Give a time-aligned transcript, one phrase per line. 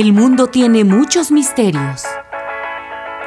[0.00, 2.04] El mundo tiene muchos misterios.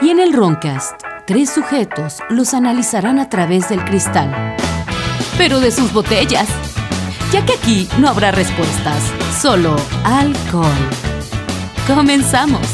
[0.01, 0.93] Y en el Roncast,
[1.27, 4.55] tres sujetos los analizarán a través del cristal.
[5.37, 6.47] Pero de sus botellas.
[7.33, 9.03] Ya que aquí no habrá respuestas,
[9.37, 10.63] solo alcohol.
[11.85, 12.65] Comenzamos.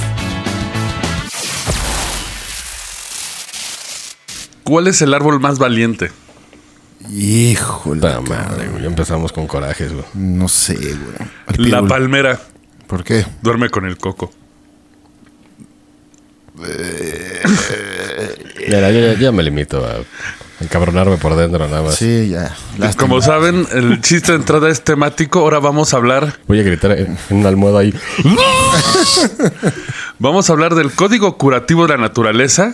[4.63, 6.11] ¿Cuál es el árbol más valiente?
[7.09, 8.01] Híjole.
[8.01, 8.85] Puta madre, güey.
[8.85, 10.05] Empezamos con corajes, güey.
[10.13, 11.67] No sé, güey.
[11.71, 12.39] La palmera.
[12.87, 13.25] ¿Por qué?
[13.41, 14.31] Duerme con el coco.
[18.67, 19.99] Mira, yo ya, ya me limito a
[20.59, 21.95] encabronarme por dentro nada más.
[21.95, 22.55] Sí, ya.
[22.77, 23.01] Lástima.
[23.01, 25.39] Como saben, el chiste de entrada es temático.
[25.39, 26.39] Ahora vamos a hablar.
[26.47, 27.93] Voy a gritar en, una almohada ahí.
[30.19, 32.73] Vamos a hablar del código curativo de la naturaleza.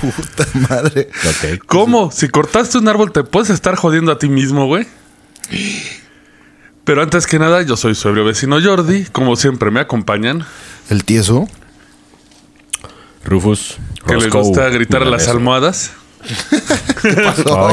[0.00, 1.08] Puta madre.
[1.66, 2.10] ¿Cómo?
[2.10, 4.88] Si cortaste un árbol, te puedes estar jodiendo a ti mismo, güey.
[6.88, 9.04] Pero antes que nada, yo soy su ebrio vecino Jordi.
[9.12, 10.46] Como siempre, me acompañan.
[10.88, 11.46] El tieso.
[13.26, 13.76] Rufus.
[14.06, 15.28] Que les Roscoe, gusta gritar a las.
[15.28, 15.42] Oye,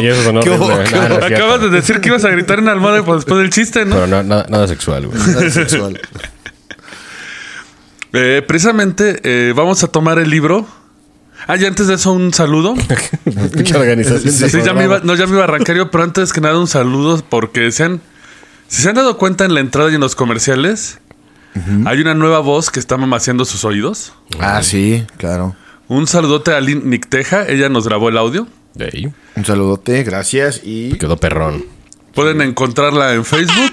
[0.12, 1.26] eso sonó ¿Qué cierto.
[1.26, 3.96] Acabas de decir que ibas a gritar en la almohada después del chiste, ¿no?
[3.96, 5.18] Pero no, nada, nada sexual, güey.
[5.18, 5.98] Nada sexual.
[8.18, 10.66] Eh, precisamente eh, vamos a tomar el libro.
[11.48, 12.74] Ah, y antes de eso, un saludo.
[13.56, 14.34] Mucha organización.
[14.34, 16.58] Sí, ya, me iba, no, ya me iba a arrancar yo, pero antes que nada,
[16.58, 18.00] un saludo porque se han,
[18.68, 21.00] si se han dado cuenta en la entrada y en los comerciales,
[21.86, 24.14] hay una nueva voz que está mamaseando sus oídos.
[24.40, 25.56] Ah, sí, claro.
[25.88, 28.48] Un saludote a Lynn Nicteja, ella nos grabó el audio.
[28.74, 29.14] De ahí.
[29.36, 30.98] Un saludote, gracias y.
[30.98, 31.66] Quedó perrón.
[32.14, 33.72] Pueden encontrarla en Facebook.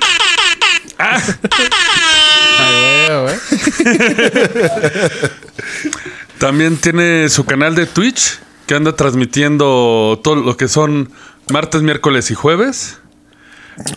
[6.39, 11.11] También tiene su canal de Twitch que anda transmitiendo todo lo que son
[11.51, 12.99] martes, miércoles y jueves.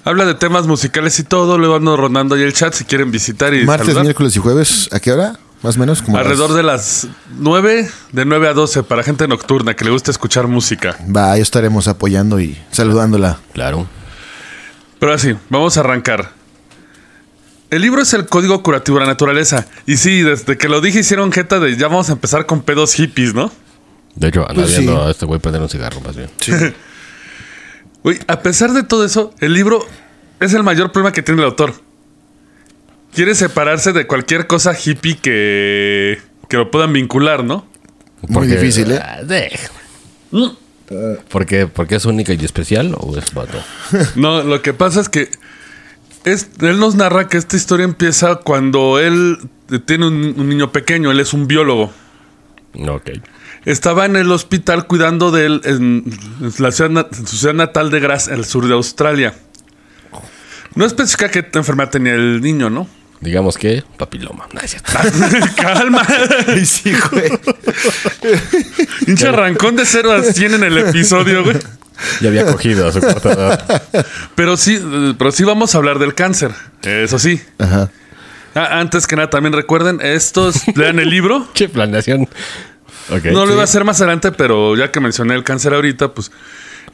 [0.04, 1.58] Habla de temas musicales y todo.
[1.58, 4.04] Luego ando rondando ahí el chat si quieren visitar y Martes, saludar.
[4.04, 5.38] miércoles y jueves, ¿a qué hora?
[5.62, 6.17] Más o menos como.
[6.17, 10.12] las- Alrededor de las 9, de 9 a 12 para gente nocturna que le gusta
[10.12, 10.95] escuchar música.
[11.16, 13.39] Va, ahí estaremos apoyando y saludándola.
[13.54, 13.88] Claro.
[14.99, 16.32] Pero así, vamos a arrancar.
[17.72, 19.66] El libro es el código curativo de la naturaleza.
[19.86, 22.94] Y sí, desde que lo dije hicieron jeta de ya vamos a empezar con pedos
[22.94, 23.52] hippies, ¿no?
[24.16, 24.82] De hecho, anda Pues sí.
[24.82, 26.30] viendo a este güey prender un cigarro, más bien.
[28.05, 29.86] Uy, a pesar de todo eso, el libro
[30.39, 31.73] es el mayor problema que tiene el autor.
[33.14, 37.66] Quiere separarse de cualquier cosa hippie que, que lo puedan vincular, ¿no?
[38.27, 38.99] Muy difícil, ¿eh?
[39.04, 39.58] Ah, de-
[41.30, 41.66] ¿Por qué?
[41.67, 43.58] ¿Porque es única y especial o es vato?
[44.16, 45.30] No, lo que pasa es que
[46.26, 49.37] es- él nos narra que esta historia empieza cuando él
[49.86, 51.92] tiene un, un niño pequeño, él es un biólogo.
[52.87, 53.10] Ok.
[53.65, 56.03] Estaba en el hospital cuidando de él en,
[56.42, 59.33] en la ciudad, na- en su ciudad natal de Graz, al sur de Australia.
[60.76, 62.87] No especifica qué enfermedad tenía el niño, ¿no?
[63.21, 64.45] Digamos que papiloma.
[64.54, 64.92] No, es cierto.
[65.55, 66.05] Calma.
[66.65, 67.31] Sí, güey.
[69.08, 71.58] Hinche arrancón de 0 a 100 en el episodio, güey.
[72.21, 73.81] Ya había cogido a su edad.
[74.36, 76.52] Pero sí, eh, pero sí vamos a hablar del cáncer.
[76.83, 77.42] Eso sí.
[77.58, 77.89] Ajá.
[78.54, 81.48] Ah, antes que nada, también recuerden, estos lean el libro.
[81.54, 82.27] Che, planeación.
[83.10, 86.32] No lo iba a hacer más adelante, pero ya que mencioné el cáncer ahorita, pues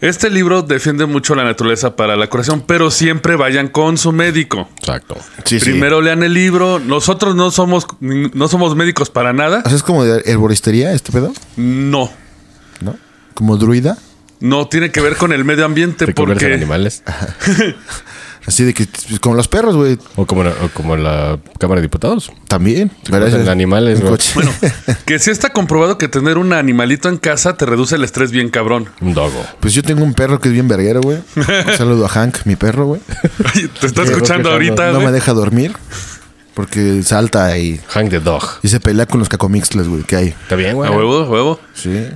[0.02, 4.68] este libro defiende mucho la naturaleza para la curación, pero siempre vayan con su médico.
[4.80, 5.16] Exacto.
[5.46, 5.66] Sí, sí.
[5.72, 6.80] Primero lean el libro.
[6.80, 9.64] Nosotros no somos no somos médicos para nada.
[9.70, 12.12] Es como de herboristería este pedo, No.
[12.82, 12.98] ¿no?
[13.36, 13.98] Como druida.
[14.40, 17.04] No tiene que ver con el medio ambiente ¿Te conviertes en porque animales?
[18.46, 18.88] Así de que,
[19.20, 19.98] como los perros, güey.
[20.16, 22.32] O como, la- o como la Cámara de Diputados.
[22.48, 22.92] También.
[23.10, 24.12] en animales, güey.
[24.12, 24.32] coche.
[24.34, 24.52] bueno,
[25.06, 28.50] que sí está comprobado que tener un animalito en casa te reduce el estrés bien
[28.50, 28.90] cabrón.
[29.00, 29.46] Un dogo.
[29.60, 31.20] Pues yo tengo un perro que es bien verguero, güey.
[31.36, 33.02] Un saludo a Hank, mi perro, güey.
[33.54, 34.52] Te está escuchando escuchando.
[34.52, 35.74] ahorita, No me deja dormir.
[36.54, 38.44] Porque salta y, Hang the dog.
[38.62, 40.28] y se pelea con los cacomixles, güey, que hay.
[40.28, 40.92] ¿Está bien, güey?
[40.92, 41.60] A huevo, a huevo.
[41.74, 42.08] Sí.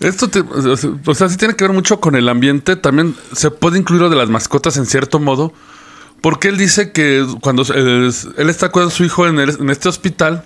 [0.00, 2.76] Esto, te- o sea, sí tiene que ver mucho con el ambiente.
[2.76, 5.52] También se puede incluir lo de las mascotas en cierto modo.
[6.20, 9.88] Porque él dice que cuando él, él está con su hijo en, el- en este
[9.88, 10.44] hospital,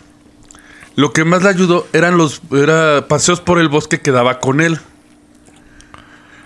[0.96, 4.60] lo que más le ayudó eran los era paseos por el bosque que daba con
[4.60, 4.78] él,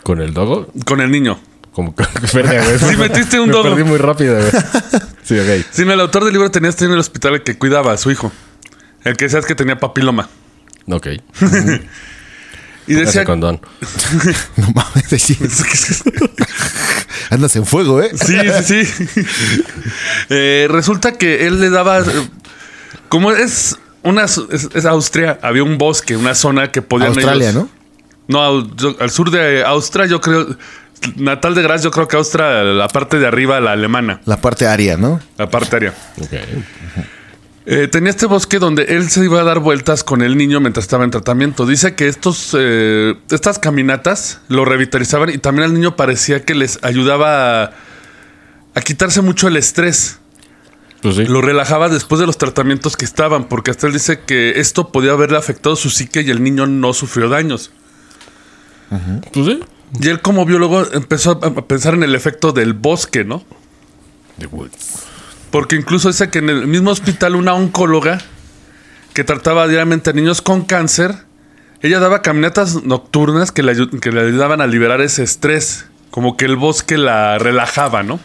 [0.03, 0.69] ¿Con el dogo?
[0.87, 1.39] con el niño.
[1.73, 1.95] Como.
[2.27, 3.71] Sí, metiste un Me dogo.
[3.71, 4.51] perdí muy rápido, güey.
[5.25, 5.65] Sí, ok.
[5.71, 8.11] Sino el autor del libro tenía este en el hospital el que cuidaba a su
[8.11, 8.31] hijo.
[9.03, 10.29] El que sabes que tenía papiloma.
[10.91, 11.09] Ok.
[12.87, 13.61] Y decía, Ese condón.
[14.57, 15.35] No mames.
[17.31, 18.11] Andas en fuego, ¿eh?
[18.15, 19.07] Sí, sí, sí.
[20.31, 22.03] Eh, resulta que él le daba.
[23.09, 24.39] Como es una es,
[24.75, 27.09] es Austria, había un bosque, una zona que podían.
[27.09, 27.69] Australia, ellos-
[28.29, 28.61] ¿no?
[28.63, 30.57] No, yo- al sur de Austria, yo creo.
[31.17, 34.67] Natal de Graz, yo creo que Austria, la parte de arriba, la alemana, La parte
[34.67, 35.21] aria, ¿no?
[35.37, 35.95] la parte aérea.
[36.19, 36.31] Ok.
[37.67, 40.85] Eh, tenía este bosque donde él se iba a dar vueltas con el niño mientras
[40.85, 41.65] estaba en tratamiento.
[41.65, 46.79] Dice que estos, eh, estas caminatas lo revitalizaban y también al niño parecía que les
[46.83, 47.73] ayudaba a,
[48.75, 50.19] a quitarse mucho el estrés.
[51.01, 51.25] Pues sí.
[51.25, 55.13] Lo relajaba después de los tratamientos que estaban, porque hasta él dice que esto podía
[55.13, 57.73] haberle afectado su psique y el niño no sufrió daños.
[59.33, 59.61] Pues sí.
[60.01, 63.43] Y él como biólogo empezó a a pensar en el efecto del bosque, ¿no?
[64.39, 65.14] The Woods.
[65.55, 68.19] Porque incluso dice que en el mismo hospital una oncóloga
[69.13, 71.15] que trataba diariamente a niños con cáncer,
[71.81, 75.87] ella daba caminatas nocturnas que le, que le ayudaban a liberar ese estrés.
[76.11, 78.19] Como que el bosque la relajaba, ¿no?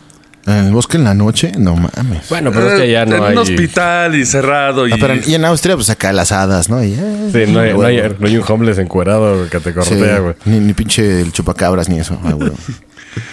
[0.48, 2.30] En el bosque en la noche, no mames.
[2.30, 3.32] Bueno, pero es que ya Eh, no en hay.
[3.34, 4.94] un hospital y cerrado y...
[4.94, 6.84] Ah, pero y en Austria, pues acá las hadas, ¿no?
[6.84, 10.18] Y, eh, Sí, no hay, no, hay, no hay un homeless encuerado que te cortea,
[10.18, 10.34] güey.
[10.46, 12.20] ni, ni pinche el chupacabras ni eso.
[12.24, 12.56] ah, huevo.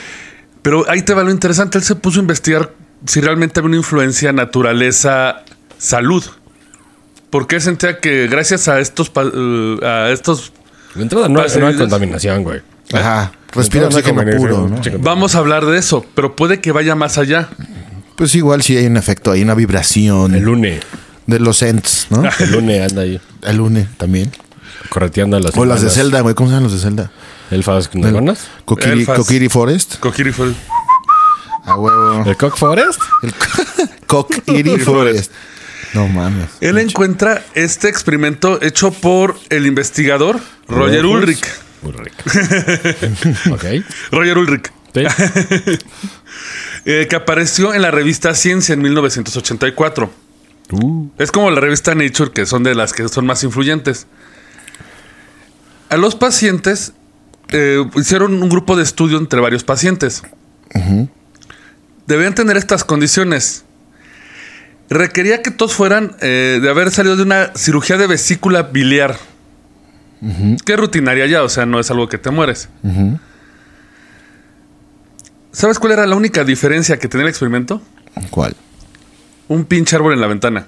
[0.61, 1.79] Pero ahí te va lo interesante.
[1.79, 2.73] Él se puso a investigar
[3.07, 5.43] si realmente había una influencia naturaleza
[5.79, 6.25] salud.
[7.31, 10.53] Porque él sentía que gracias a estos eh, a estos
[10.95, 12.61] De entrada no, hay- no hay contaminación, güey.
[12.93, 13.33] Ajá.
[13.53, 14.81] Respira no oxígeno puro, ¿no?
[15.01, 17.49] vamos a hablar de eso, pero puede que vaya más allá.
[18.17, 20.83] Pues igual sí hay un efecto, hay una vibración El lunes.
[21.27, 22.23] de los ents, ¿no?
[22.39, 24.31] El lunes anda ahí El lune también.
[24.89, 25.91] correteando a las O las de.
[25.91, 26.35] Zelda, güey.
[26.35, 27.11] ¿Cómo se llaman los de Zelda?
[27.51, 27.89] ¿Elfas?
[28.65, 29.17] Kokiri, Elfas.
[29.19, 29.97] Kokiri Forest.
[30.01, 30.55] Fue el-
[31.67, 32.25] A huevo.
[32.25, 33.01] ¿El Cock Forest?
[33.23, 33.35] El
[34.07, 35.33] Kokiri Forest.
[35.95, 36.49] No mames.
[36.61, 41.45] Él encuentra este experimento hecho por el investigador Roger Ulrich.
[41.83, 42.15] Ulrich.
[43.53, 43.65] ok.
[44.13, 44.73] Roger Ulrich.
[44.95, 45.03] Sí.
[46.87, 50.11] eh, que apareció en la revista Ciencia en 1984.
[50.71, 54.07] Uh, Es como la revista Nature, que son de las que son más influyentes.
[55.89, 56.93] A los pacientes
[57.49, 60.23] eh, hicieron un grupo de estudio entre varios pacientes.
[62.07, 63.65] Debían tener estas condiciones.
[64.89, 69.17] Requería que todos fueran eh, de haber salido de una cirugía de vesícula biliar.
[70.65, 72.69] Que es rutinaria ya, o sea, no es algo que te mueres.
[75.53, 77.81] ¿Sabes cuál era la única diferencia que tenía el experimento?
[78.31, 78.55] ¿Cuál?
[79.49, 80.67] Un pinche árbol en la ventana.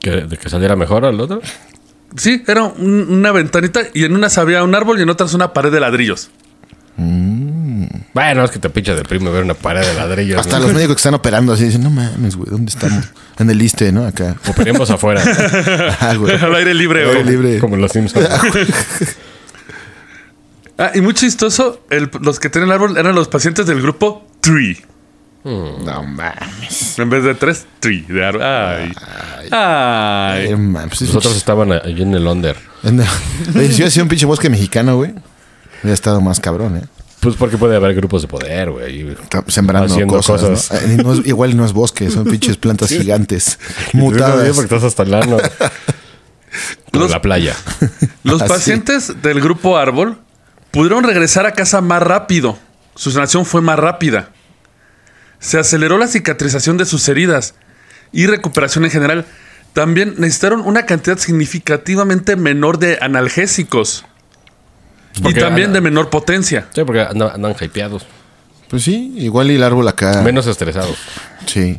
[0.00, 1.40] ¿que, ¿De que saliera mejor al otro?
[2.16, 5.52] Sí, era un- una ventanita y en unas había un árbol y en otras una
[5.52, 6.30] pared de ladrillos.
[8.12, 10.38] Bueno, es que te pinche deprime ver una pared de ladrillos.
[10.40, 10.66] Hasta ¿no?
[10.66, 13.04] los médicos que están operando así dicen, no mames, güey, ¿dónde estamos?
[13.38, 14.06] En el liste, ¿no?
[14.06, 14.36] Acá.
[14.48, 15.22] Operemos afuera.
[16.00, 16.34] Ah, güey.
[16.36, 17.00] Al aire libre.
[17.04, 17.26] Aire güey.
[17.36, 17.58] libre.
[17.58, 18.28] como en los Simpsons.
[20.78, 24.26] Ah, y muy chistoso, el- los que tenían el árbol eran los pacientes del grupo
[24.40, 24.84] Tree.
[25.44, 26.98] No mames.
[26.98, 28.00] En vez de tres, Tree.
[28.08, 28.42] De árbol.
[28.42, 28.92] Ay.
[29.50, 30.46] Ay.
[30.48, 32.56] Eh, man, pues, Los otros estaban allí en el under.
[32.82, 33.06] en el-
[33.54, 35.12] Oye, si hubiera sido un pinche bosque mexicano, güey,
[35.82, 36.82] hubiera estado más cabrón, ¿eh?
[37.24, 39.16] Pues porque puede haber grupos de poder, güey.
[39.48, 40.40] sembrando Haciendo cosas.
[40.42, 40.82] cosas.
[40.82, 40.92] ¿no?
[40.92, 43.58] Eh, no es- igual no es bosque, son pinches plantas gigantes,
[43.92, 44.54] mutadas.
[44.54, 45.10] Porque estás hasta el
[46.92, 47.56] Los- la playa.
[48.22, 48.48] Los Así.
[48.52, 50.18] pacientes del grupo árbol
[50.70, 52.56] pudieron regresar a casa más rápido.
[52.94, 54.30] Su sanación fue más rápida.
[55.40, 57.54] Se aceleró la cicatrización de sus heridas
[58.12, 59.26] y recuperación en general.
[59.72, 64.04] También necesitaron una cantidad significativamente menor de analgésicos.
[65.16, 66.66] Y también anda- de menor potencia.
[66.74, 68.04] Sí, porque andan, andan hypeados.
[68.68, 70.22] Pues sí, igual y el árbol acá.
[70.22, 70.96] Menos estresados.
[71.46, 71.78] Sí.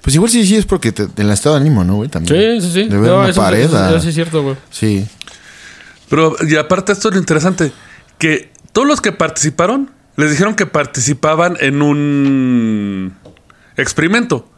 [0.00, 2.08] Pues igual sí, sí es porque te, en el estado de ánimo, ¿no, güey?
[2.08, 2.60] También.
[2.60, 2.88] Sí, sí, sí.
[2.88, 3.60] De ver No, una eso, pared.
[3.64, 4.56] eso- eso sí es cierto, güey.
[4.70, 5.06] Sí.
[6.08, 7.72] Pero, y aparte, esto es lo interesante:
[8.18, 13.14] que todos los que participaron les dijeron que participaban en un
[13.76, 14.48] experimento.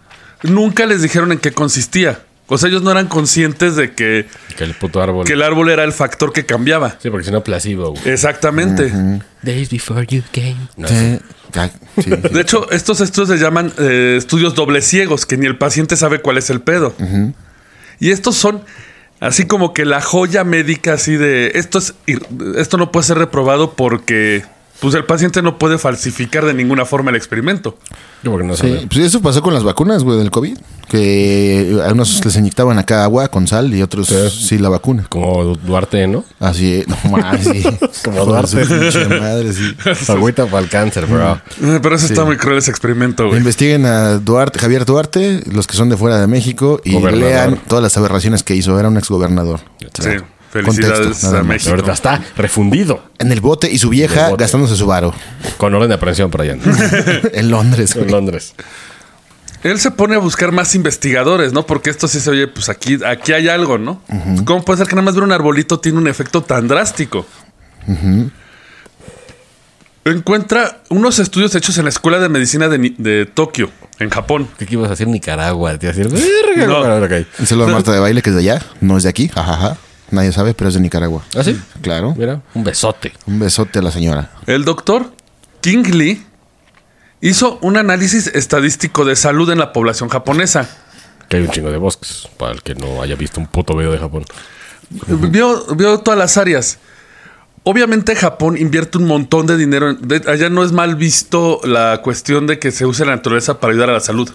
[0.42, 2.20] Nunca les dijeron en qué consistía.
[2.48, 4.26] O sea, ellos no eran conscientes de que,
[4.56, 5.26] Que el puto árbol.
[5.26, 6.96] que el árbol era el factor que cambiaba.
[7.02, 8.08] Sí, porque si no, placebo, güey.
[8.08, 8.92] Exactamente.
[9.42, 10.56] Days before you came.
[10.76, 11.18] No, Sí.
[11.52, 11.70] Ya,
[12.02, 12.10] sí.
[12.10, 16.20] De hecho, estos estudios se llaman eh, estudios doble ciegos, que ni el paciente sabe
[16.20, 16.94] cuál es el pedo.
[17.98, 18.62] Y estos son
[19.20, 21.94] así como que la joya médica, así de esto es
[22.56, 24.44] esto no puede ser reprobado porque
[24.80, 27.78] pues el paciente no puede falsificar de ninguna forma el experimento.
[28.22, 30.56] Yo porque no Sí, pues eso pasó con las vacunas, güey, del COVID.
[30.88, 34.58] Que a unos les inyectaban acá agua con sal y otros sí, Sí.
[34.58, 35.04] la vacuna.
[35.08, 36.24] Como Duarte, ¿no?
[36.38, 37.62] Así, no mames, sí.
[38.04, 38.64] Como Duarte.
[38.64, 39.74] pinche madre, sí.
[40.08, 41.40] Agüita para el cáncer, bro.
[41.62, 43.38] Eh, Pero eso está muy cruel ese experimento, güey.
[43.38, 47.28] Investiguen a Duarte, Javier Duarte, los que son de fuera de México, y Gobernador.
[47.30, 48.78] lean todas las aberraciones que hizo.
[48.78, 49.60] Era un exgobernador.
[50.00, 50.10] Sí,
[50.62, 51.48] felicidades Contexto, nada a más.
[51.48, 51.70] México.
[51.70, 53.02] Ahorita está refundido.
[53.18, 55.14] En el bote y su vieja gastándose su varo.
[55.56, 56.56] Con orden de aprehensión por allá.
[56.56, 56.62] ¿no?
[57.32, 58.10] en Londres, en.
[58.10, 58.54] Londres.
[59.62, 61.66] Él se pone a buscar más investigadores, ¿no?
[61.66, 64.00] Porque esto sí se oye, pues aquí, aquí hay algo, ¿no?
[64.44, 67.26] ¿Cómo puede ser que nada más ver un arbolito tiene un efecto tan drástico?
[70.04, 74.48] encuentra unos estudios hechos en la Escuela de Medicina de, Tokio, en Japón.
[74.58, 75.76] ¿Qué ibas a decir Nicaragua?
[75.78, 76.66] Te ibas a decir.
[76.66, 76.80] No.
[77.38, 78.62] Un saludo a Marta de baile, que es de allá.
[78.80, 79.28] No es de aquí.
[79.28, 79.76] Jajaja.
[80.10, 81.24] Nadie sabe, pero es de Nicaragua.
[81.36, 81.60] ¿Ah, sí?
[81.82, 82.14] Claro.
[82.16, 83.12] Mira, un besote.
[83.26, 84.30] Un besote a la señora.
[84.46, 85.12] El doctor
[85.60, 86.24] King Lee
[87.20, 90.68] hizo un análisis estadístico de salud en la población japonesa.
[91.28, 93.90] Que hay un chingo de bosques, para el que no haya visto un puto video
[93.90, 94.24] de Japón.
[95.08, 96.78] Vio, vio todas las áreas.
[97.64, 99.90] Obviamente Japón invierte un montón de dinero.
[99.90, 103.58] en- de- allá no es mal visto la cuestión de que se use la naturaleza
[103.58, 104.30] para ayudar a la salud.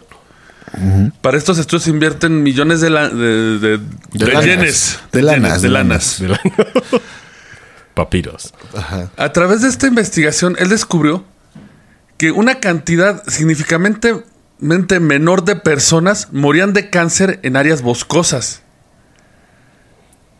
[1.21, 3.77] Para estos estudios se invierten millones de, la- de, de-
[4.13, 4.45] de lanas.
[4.45, 4.99] yenes.
[5.11, 6.19] De lanas, yenes, de lanas.
[6.19, 6.27] De
[7.93, 8.53] Papiros.
[9.17, 11.25] A través de esta investigación, él descubrió
[12.17, 18.61] que una cantidad significativamente menor de personas morían de cáncer en áreas boscosas.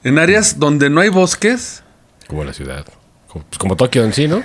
[0.04, 1.84] En áreas donde no hay bosques,
[2.28, 2.86] Como la ciudad.
[3.28, 4.44] Como, pues como Tokio en sí, ¿no?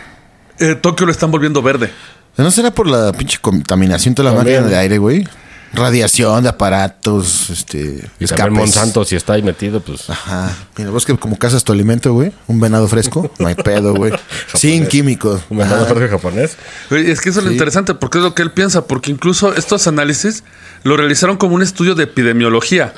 [0.59, 1.91] eh, Tokio lo están volviendo verde.
[2.37, 4.57] ¿No será por la pinche contaminación de la También.
[4.63, 5.27] máquina de aire, güey?
[5.73, 8.09] Radiación de aparatos, este...
[8.19, 8.53] Y escapes.
[8.53, 10.09] Monsanto, si está ahí metido, pues.
[10.09, 10.55] Ajá.
[10.79, 12.33] Mira, vos que como cazas tu alimento, güey.
[12.47, 13.31] Un venado fresco.
[13.39, 14.13] No hay pedo, güey.
[14.55, 15.43] Sin químicos.
[15.51, 15.85] Un Ajá.
[15.85, 16.57] fresco japonés.
[16.91, 17.57] Es que eso es lo Sí.
[17.57, 20.45] interesante, porque es lo que él piensa, porque incluso estos análisis
[20.83, 22.95] lo realizaron como un estudio de epidemiología.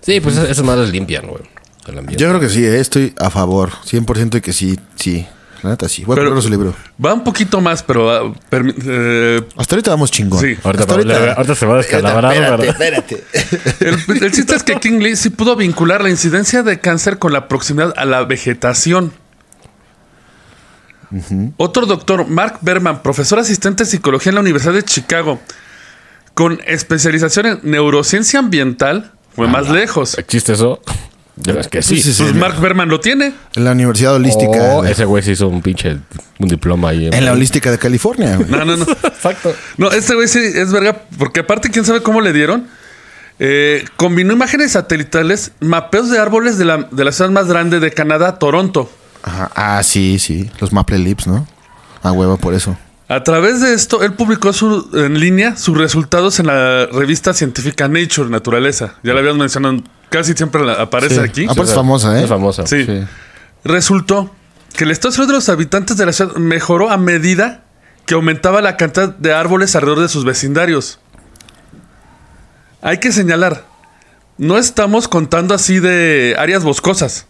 [0.00, 1.42] Sí, pues esas madres limpian, güey.
[1.86, 2.22] El ambiente.
[2.22, 3.70] Yo creo que sí, eh, estoy a favor.
[3.84, 5.26] 100% de que sí, sí.
[5.62, 6.04] La neta sí.
[6.04, 6.74] Voy a Pero- comprar su libro.
[7.04, 10.40] Va un poquito más, pero ah, eh, Hasta ahorita vamos chingón.
[10.40, 10.56] Sí.
[10.62, 10.84] Ahorita,
[11.36, 13.24] Hasta se va a descalabrar, Espérate,
[13.80, 17.32] el, el chiste es que King Lee sí pudo vincular la incidencia de cáncer con
[17.32, 19.12] la proximidad a la vegetación.
[21.56, 25.40] Otro doctor, Mark Berman, profesor asistente de psicología en la Universidad de Chicago,
[26.34, 30.18] con especialización en neurociencia ambiental, fue más lejos.
[30.18, 30.80] ¿Existe eso?
[31.44, 31.96] Ves que sí.
[31.96, 32.22] Sí, sí, sí.
[32.24, 33.32] Pues Mark Berman lo tiene.
[33.54, 34.76] En la Universidad Holística.
[34.76, 35.98] Oh, de- ese güey se hizo un pinche
[36.38, 37.08] un diploma ahí.
[37.12, 38.48] en la Holística de California, güey.
[38.50, 38.84] No, no, no.
[39.04, 39.54] Exacto.
[39.76, 42.66] No, este güey sí es verga, porque aparte, quién sabe cómo le dieron.
[43.40, 47.92] Eh, combinó imágenes satelitales, mapeos de árboles de la, de la ciudad más grande de
[47.92, 48.90] Canadá, Toronto.
[49.22, 49.50] Ajá.
[49.54, 50.50] Ah, sí, sí.
[50.60, 51.46] Los Maple Lips, ¿no?
[52.02, 52.76] A huevo por eso.
[53.08, 57.88] A través de esto, él publicó su- en línea sus resultados en la revista científica
[57.88, 58.94] Nature, Naturaleza.
[59.02, 61.20] Ya la habíamos mencionado, casi siempre la- aparece Sí.
[61.20, 61.44] aquí.
[61.44, 62.24] Aparte es famosa, ¿eh?
[62.24, 62.66] Es famosa.
[62.66, 62.84] Sí.
[62.84, 63.00] Sí.
[63.64, 64.34] Resultó
[64.76, 67.64] que el estado de los habitantes de la ciudad mejoró a medida
[68.04, 71.00] que aumentaba la cantidad de árboles alrededor de sus vecindarios.
[72.82, 73.64] Hay que señalar,
[74.36, 77.26] no estamos contando así de áreas boscosas.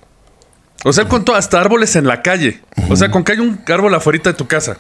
[0.85, 2.63] O sea, él contó hasta árboles en la calle.
[2.91, 4.77] O sea, con que hay un árbol afuera de tu casa.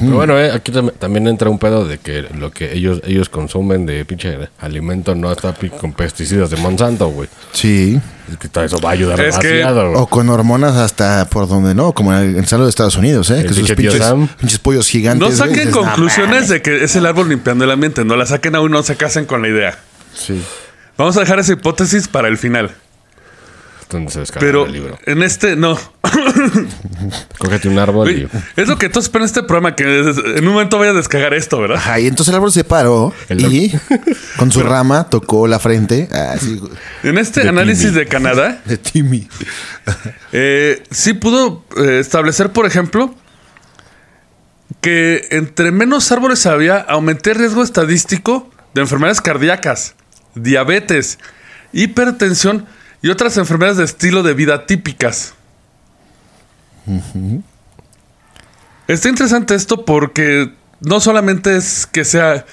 [0.00, 3.28] Pero bueno, eh, aquí tam- también entra un pedo de que lo que ellos ellos
[3.28, 7.28] consumen de pinche alimento no está con pesticidas de Monsanto, güey.
[7.52, 8.00] Sí.
[8.30, 10.02] Es que todo eso va a ayudar Es que- demasiado, güey.
[10.02, 12.96] O con hormonas hasta por donde no, como en el, en el salud de Estados
[12.96, 13.40] Unidos, ¿eh?
[13.40, 15.28] El que sus pinches, pollos gigantes.
[15.30, 16.48] No saquen dices, "No conclusiones mames".
[16.48, 18.04] de que es el árbol limpiando el ambiente.
[18.04, 19.78] No la saquen aún, no se casen con la idea.
[20.14, 20.42] Sí.
[20.96, 22.70] Vamos a dejar esa hipótesis para el final.
[23.90, 24.98] Donde se descarga Pero el libro.
[25.06, 25.78] en este, no.
[27.38, 28.28] Cógete un árbol y...
[28.56, 31.34] es lo que tú esperas en este programa, que en un momento vaya a descargar
[31.34, 31.76] esto, ¿verdad?
[31.76, 33.72] Ajá, y entonces el árbol se paró El y
[34.38, 36.08] con su rama tocó la frente.
[36.12, 36.60] Así,
[37.02, 37.98] En este De análisis Timmy.
[37.98, 39.28] de Canadá, de Timmy.
[40.32, 43.14] eh, sí pudo eh, establecer, por ejemplo,
[44.80, 49.94] que entre menos árboles había, aumenté el riesgo estadístico de enfermedades cardíacas,
[50.34, 51.18] diabetes,
[51.72, 52.66] hipertensión
[53.04, 55.34] y otras enfermedades de estilo de vida típicas.
[58.88, 62.46] Está interesante esto porque no solamente es que sea...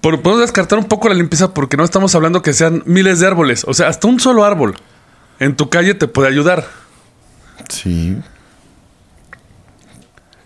[0.00, 3.26] por- Podemos descartar un poco la limpieza porque no estamos hablando que sean miles de
[3.26, 3.64] árboles.
[3.66, 4.76] O sea, hasta un solo árbol
[5.40, 6.66] en tu calle te puede ayudar.
[7.68, 8.18] Sí.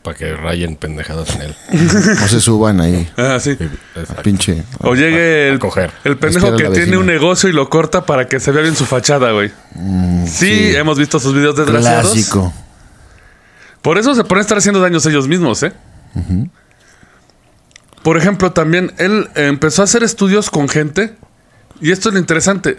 [0.06, 1.56] Para que rayen pendejadas en él.
[2.20, 3.10] No se suban ahí.
[3.16, 3.58] Ah, sí.
[4.22, 4.62] Pinche.
[4.78, 5.90] O llegue el, coger.
[6.04, 8.86] el pendejo que tiene un negocio y lo corta para que se vea bien su
[8.86, 9.50] fachada, güey.
[10.28, 12.12] sí, hemos visto sus videos desgraciados.
[12.12, 12.54] Clásico.
[13.82, 15.72] Por eso se pueden estar haciendo daños ellos mismos, ¿eh?
[18.04, 21.16] Por ejemplo, también él empezó a hacer estudios con gente.
[21.80, 22.78] Y esto es lo interesante.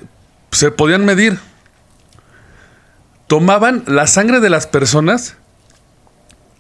[0.54, 1.40] Se podían medir.
[3.28, 5.36] Tomaban la sangre de las personas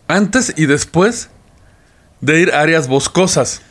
[0.08, 1.30] antes y después
[2.22, 3.62] de ir a áreas boscosas.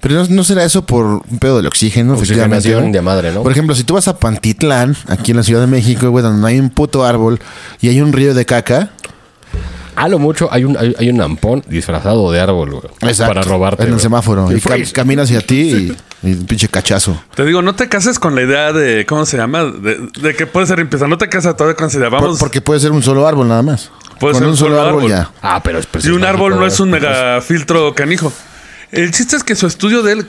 [0.00, 2.98] Pero no, no será eso por un pedo del oxígeno, Oxigenación efectivamente.
[2.98, 3.42] de madre, ¿no?
[3.42, 6.40] Por ejemplo, si tú vas a Pantitlán, aquí en la Ciudad de México, güey, donde
[6.40, 7.40] no hay un puto árbol
[7.80, 8.90] y hay un río de caca,
[9.96, 12.82] A lo mucho hay un, hay, hay un ampón disfrazado de árbol, güey.
[13.02, 13.34] Exacto.
[13.34, 13.82] Para robarte.
[13.82, 14.02] En el güey.
[14.02, 14.50] semáforo.
[14.50, 14.92] Y cam- freeze.
[14.92, 17.22] camina hacia ti y, y un pinche cachazo.
[17.34, 19.64] Te digo, no te cases con la idea de, ¿cómo se llama?
[19.64, 21.06] De, de que puede ser limpieza.
[21.06, 22.10] No te cases todavía con esa idea.
[22.10, 22.38] Por- Vamos.
[22.38, 23.90] porque puede ser un solo árbol nada más.
[24.20, 25.30] Puede con ser un solo árbol, ya.
[25.42, 28.32] Ah, pero es Si un árbol no es un mega filtro canijo.
[28.92, 30.26] El chiste es que su estudio de él,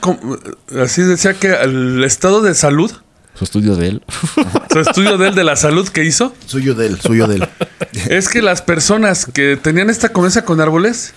[0.82, 2.90] así decía que el estado de salud,
[3.36, 4.02] Su estudio de él.
[4.72, 7.48] su estudio de él de la salud que hizo, Suyo de él, suyo de él.
[8.08, 11.14] es que las personas que tenían esta convivencia con árboles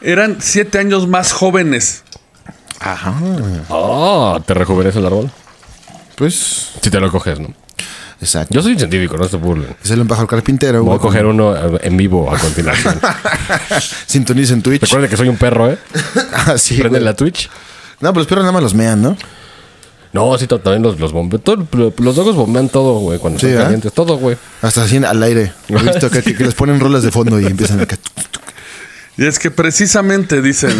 [0.00, 2.02] eran siete años más jóvenes.
[2.80, 3.14] Ajá.
[3.70, 5.30] Ah, te rejuvenece el árbol.
[6.16, 7.48] Pues, Si te lo coges, ¿no?
[8.20, 8.54] exacto.
[8.54, 9.76] Yo soy científico, no se burlen.
[9.84, 10.82] Es el embajador carpintero.
[10.82, 12.98] Voy a coger uno eh, en vivo a continuación.
[14.06, 14.82] Sintoniza en Twitch.
[14.82, 15.78] Recuerden que soy un perro, ¿eh?
[16.32, 17.50] Ah, sí, la Twitch.
[18.00, 19.16] No, pero los perros nada más los mean, ¿no?
[20.16, 21.66] No, sí, también los, los todo-
[21.98, 23.80] Los dogos bombean todo, güey, cuando Sí, están.
[23.92, 24.36] Todo, güey.
[24.62, 25.52] Hasta así al aire.
[25.68, 27.96] He visto que, que- que les ponen rolas de fondo y empiezan acá.
[29.16, 30.72] Y es que precisamente dicen.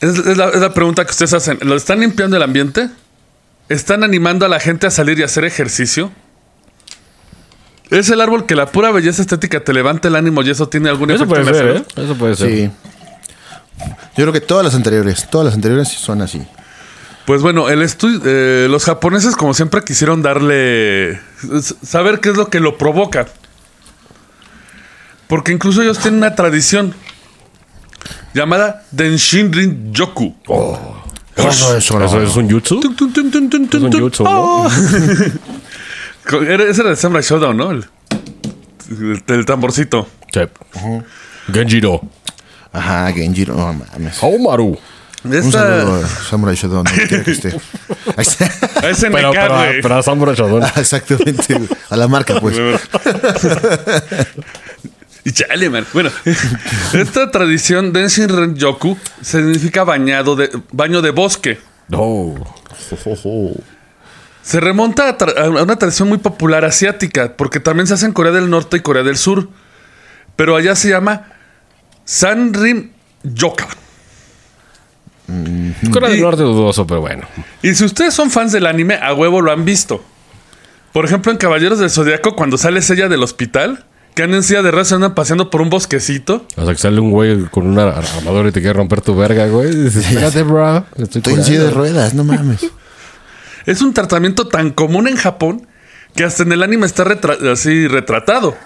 [0.00, 1.58] Es, es la, es la pregunta que ustedes hacen.
[1.62, 2.88] ¿Lo están limpiando el ambiente?
[3.68, 6.10] ¿Están animando a la gente a salir y hacer ejercicio?
[7.90, 10.88] ¿Es el árbol que la pura belleza estética te levanta el ánimo y eso tiene
[10.90, 11.86] algún Eso efecto puede en la ser, salud?
[11.96, 12.04] ¿eh?
[12.04, 12.48] Eso puede ser.
[12.50, 12.70] Sí.
[14.16, 16.42] Yo creo que todas las anteriores, todas las anteriores son así.
[17.28, 21.20] Pues bueno, el estudio, eh, los japoneses como siempre quisieron darle,
[21.82, 23.26] saber qué es lo que lo provoca.
[25.26, 26.94] Porque incluso ellos tienen una tradición
[28.32, 30.36] llamada Denshinrin Yoku.
[31.36, 32.80] Eso, eso, ¿Eso es un jutsu?
[33.76, 34.30] Es un jutsu, ¿no?
[34.64, 34.70] Oh.
[36.46, 37.70] Era- Ese era el Samurai Showdown, ¿no?
[37.72, 37.84] El,
[38.90, 40.08] el- el tamborcito.
[40.32, 40.40] Sí.
[41.52, 42.00] Genjiro.
[42.72, 44.16] Ajá, Genjiro, no mames.
[45.28, 45.42] Haomaru.
[45.42, 47.48] Un Esta, saludo a Samurai Shodown, quiera que esté.
[48.16, 49.82] A ese Pero, NK, pero, güey.
[49.82, 50.62] pero a Samurai Shodown.
[50.64, 52.56] Ah, Exactamente, a la marca, pues.
[55.24, 55.86] Y chale, man.
[55.92, 56.10] Bueno,
[56.94, 61.58] esta tradición de Shinren Yoku significa bañado de, baño de bosque.
[61.88, 62.34] No.
[64.42, 68.12] Se remonta a, tra- a una tradición muy popular asiática, porque también se hace en
[68.12, 69.48] Corea del Norte y Corea del Sur.
[70.36, 71.26] Pero allá se llama
[72.04, 72.92] Sanrin
[73.22, 73.68] Yoka.
[75.92, 77.26] Corea del Y- Norte dudoso, pero bueno.
[77.62, 80.02] Y si ustedes son fans del anime, a huevo lo han visto.
[80.92, 84.62] Por ejemplo, en Caballeros del Zodiaco, cuando sale ella del hospital, que andan en silla
[84.62, 86.46] de ruedas, andan paseando por un bosquecito.
[86.56, 89.14] O sea, que sale un güey con una ar- armadura y te quiere romper tu
[89.14, 89.70] verga, güey.
[89.74, 90.86] Dices, espérate, bro.
[90.96, 91.78] Estoy, Estoy en silla de curando".
[91.80, 92.66] ruedas, no mames.
[93.66, 95.66] Es un tratamiento tan común en Japón
[96.16, 98.56] que hasta en el anime está retra- así retratado.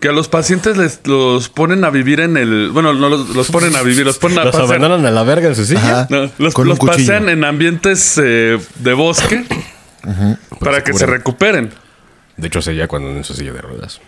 [0.00, 2.70] Que a los pacientes les los ponen a vivir en el.
[2.70, 4.68] Bueno, no los, los ponen a vivir, los ponen a Los pasear.
[4.76, 6.06] abandonan a la verga en su silla.
[6.10, 9.44] No, los Con los pasean en ambientes eh, de bosque
[10.60, 11.70] para se que se recuperen.
[12.36, 14.00] De hecho, sería cuando en su silla de ruedas.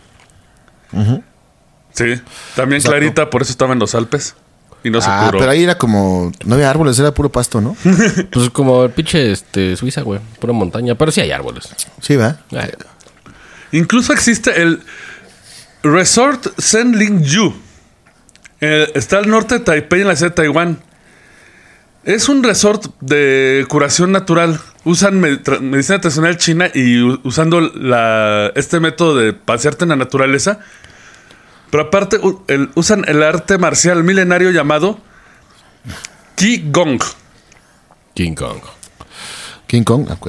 [0.92, 2.20] Sí.
[2.54, 2.90] También Exacto.
[2.98, 4.34] Clarita, por eso estaba en los Alpes.
[4.84, 5.38] Y no se Ah, curó.
[5.40, 6.32] pero ahí era como.
[6.44, 7.76] No había árboles, era puro pasto, ¿no?
[8.30, 10.20] Pues como el pinche este, Suiza, güey.
[10.38, 10.94] Pura montaña.
[10.94, 11.68] Pero sí hay árboles.
[12.00, 12.38] Sí, va.
[13.72, 14.80] Incluso existe el
[15.82, 17.54] Resort Senlingyu.
[18.60, 20.78] Eh, está al norte de Taipei, en la ciudad de Taiwán.
[22.04, 24.60] Es un resort de curación natural.
[24.84, 30.60] Usan medicina tradicional china y usando la, este método de pasearte en la naturaleza.
[31.70, 34.98] Pero aparte el- usan el arte marcial milenario llamado
[36.36, 37.00] Qigong.
[38.14, 38.60] King Kong.
[39.66, 40.28] King ok.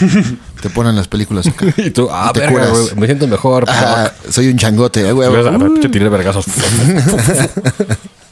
[0.62, 1.66] Te ponen las películas acá.
[1.76, 2.70] Y tú, ah, te verga, curas.
[2.70, 2.94] güey.
[2.96, 3.64] Me siento mejor.
[3.68, 5.28] Ah, soy un changote, eh, güey.
[5.58, 6.46] Pinche tiré vergazos.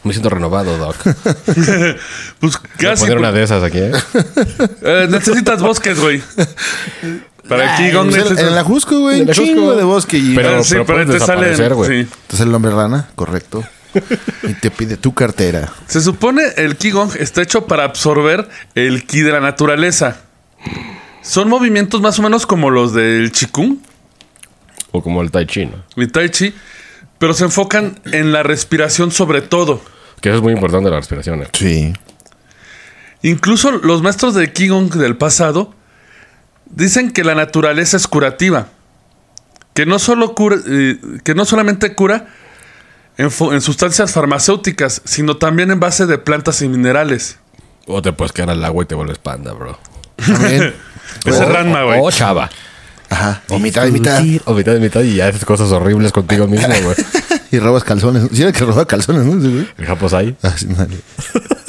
[0.02, 0.96] Me siento renovado, Doc.
[1.04, 1.98] Pues
[2.40, 3.02] Voy a casi.
[3.02, 3.92] poner una de esas aquí, ¿eh?
[4.82, 6.22] Eh, necesitas bosques, güey.
[7.46, 8.48] Para Qigong Pues en, necesitas...
[8.48, 9.16] en la Jusco, güey.
[9.16, 9.46] En Un la Jusco.
[9.46, 10.16] chingo de bosque.
[10.16, 11.54] Y Pero- Ah, sí, pero, puedes te sale.
[11.54, 12.08] sí.
[12.28, 13.62] Te sale el hombre rana, correcto.
[14.44, 15.70] Y te pide tu cartera.
[15.86, 20.16] Se supone el Qigong está hecho para absorber el ki de la naturaleza.
[21.22, 23.78] Son movimientos más o menos como los del Qigong
[24.92, 25.84] O como el Tai Chi, ¿no?
[25.96, 26.54] y Tai Chi,
[27.18, 29.80] pero se enfocan en la respiración sobre todo.
[30.20, 31.48] Que eso es muy importante la respiración, ¿eh?
[31.52, 31.92] Sí.
[33.22, 35.74] Incluso los maestros de Qigong del pasado
[36.66, 38.68] dicen que la naturaleza es curativa.
[39.74, 42.28] Que no, solo cura, eh, que no solamente cura
[43.18, 47.38] en, en sustancias farmacéuticas, sino también en base de plantas y minerales.
[47.86, 49.78] O te puedes quedar al agua y te vuelves panda, bro.
[51.24, 52.00] Ese es Ranma, güey.
[52.02, 52.50] O chava.
[53.08, 53.42] Ajá.
[53.48, 54.22] Y mitad y mitad.
[54.44, 56.96] O mitad y mitad y ya haces cosas horribles contigo mismo, güey.
[57.52, 58.28] Y robas calzones.
[58.32, 59.66] Sí, era que robaba calzones, ¿no?
[59.76, 60.36] El Japos ahí.
[60.42, 60.68] Ah, sí.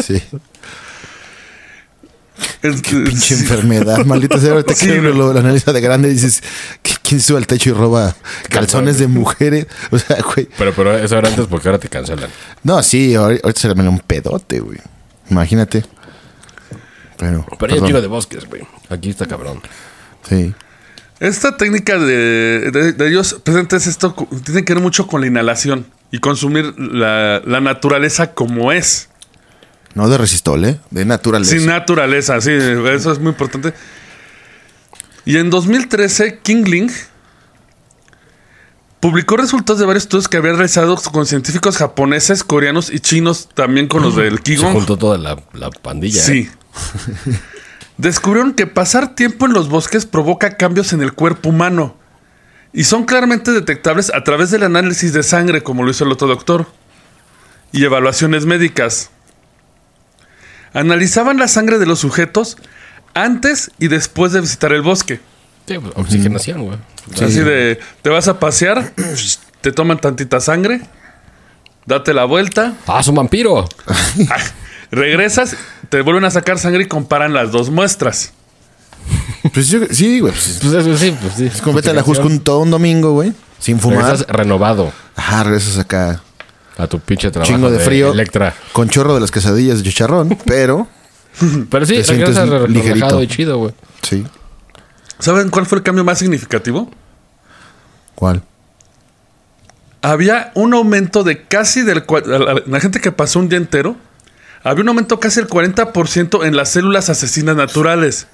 [0.05, 0.21] Sí.
[2.63, 3.41] Es- Pinche sí.
[3.43, 4.51] enfermedad, maldita sea.
[4.53, 6.41] Ahorita Sí, que uno lo, lo analiza de grande y dices,
[6.83, 8.15] "¿Qui- ¿quién sube al techo y roba
[8.49, 9.67] calzones de mujeres?
[9.91, 10.47] O sea, güey.
[10.57, 12.29] Pero, pero eso era antes porque ahora te cancelan.
[12.63, 14.77] No, sí, ahori- ahorita se le viene un pedote, güey.
[15.29, 15.83] Imagínate.
[17.17, 17.45] Pero.
[17.45, 17.85] Pero perdón.
[17.85, 18.63] chingo de bosques, güey.
[18.91, 19.61] Aquí está cabrón.
[20.27, 20.53] Sí.
[21.19, 25.85] Esta técnica de, de- de ellos presentes esto tiene que ver mucho con la inhalación
[26.11, 29.09] y consumir la, la naturaleza como es.
[29.93, 30.79] No de resistol, ¿eh?
[30.89, 31.51] De naturaleza.
[31.51, 33.73] Sin naturaleza, sí, eso es muy importante.
[35.25, 36.89] Y en 2013, King Ling
[38.99, 43.87] publicó resultados de varios estudios que había realizado con científicos japoneses, coreanos y chinos, también
[43.87, 44.73] con los del Se Qigong.
[44.73, 46.21] juntó toda la, la pandilla.
[46.21, 46.49] Sí.
[46.49, 47.39] ¿eh?
[48.01, 51.95] Descubrieron que pasar tiempo en los bosques provoca cambios en el cuerpo humano.
[52.73, 56.27] Y son claramente detectables a través del análisis de sangre, como lo hizo el otro
[56.27, 56.65] doctor.
[57.71, 59.11] Y evaluaciones médicas.
[60.73, 62.57] Analizaban la sangre de los sujetos
[63.13, 65.19] antes y después de visitar el bosque.
[65.67, 66.79] Sí, pues, oxigenación, güey.
[67.13, 68.95] Así de, te vas a pasear,
[69.61, 70.81] te toman tantita sangre,
[71.85, 73.69] date la vuelta, ¡Ah, es un vampiro!
[74.91, 75.55] regresas,
[75.89, 78.33] te vuelven a sacar sangre y comparan las dos muestras.
[79.53, 80.31] Pues yo- sí, güey.
[80.33, 81.45] Pues, Pues eso sí, pues sí.
[81.47, 83.33] es como vete a la Jusco un, todo un domingo, güey.
[83.59, 84.03] Sin fumar.
[84.03, 86.21] Regresas renovado Ajá, regresas acá.
[86.77, 87.51] a tu pinche trabajo.
[87.51, 88.11] Chingo de frío.
[88.11, 88.53] Electra.
[88.73, 90.87] Con chorro de las quesadillas de chicharrón, pero.
[91.69, 93.21] Pero sí, Te regresas re- ligerito.
[93.21, 93.73] y chido, güey.
[94.03, 94.25] Sí.
[95.19, 96.89] ¿Saben cuál fue el cambio más significativo?
[98.15, 98.41] ¿Cuál?
[100.01, 102.03] Había un aumento de casi del...
[102.65, 103.95] la gente que pasó un día entero,
[104.63, 108.27] había un aumento casi del 40% en las células asesinas naturales.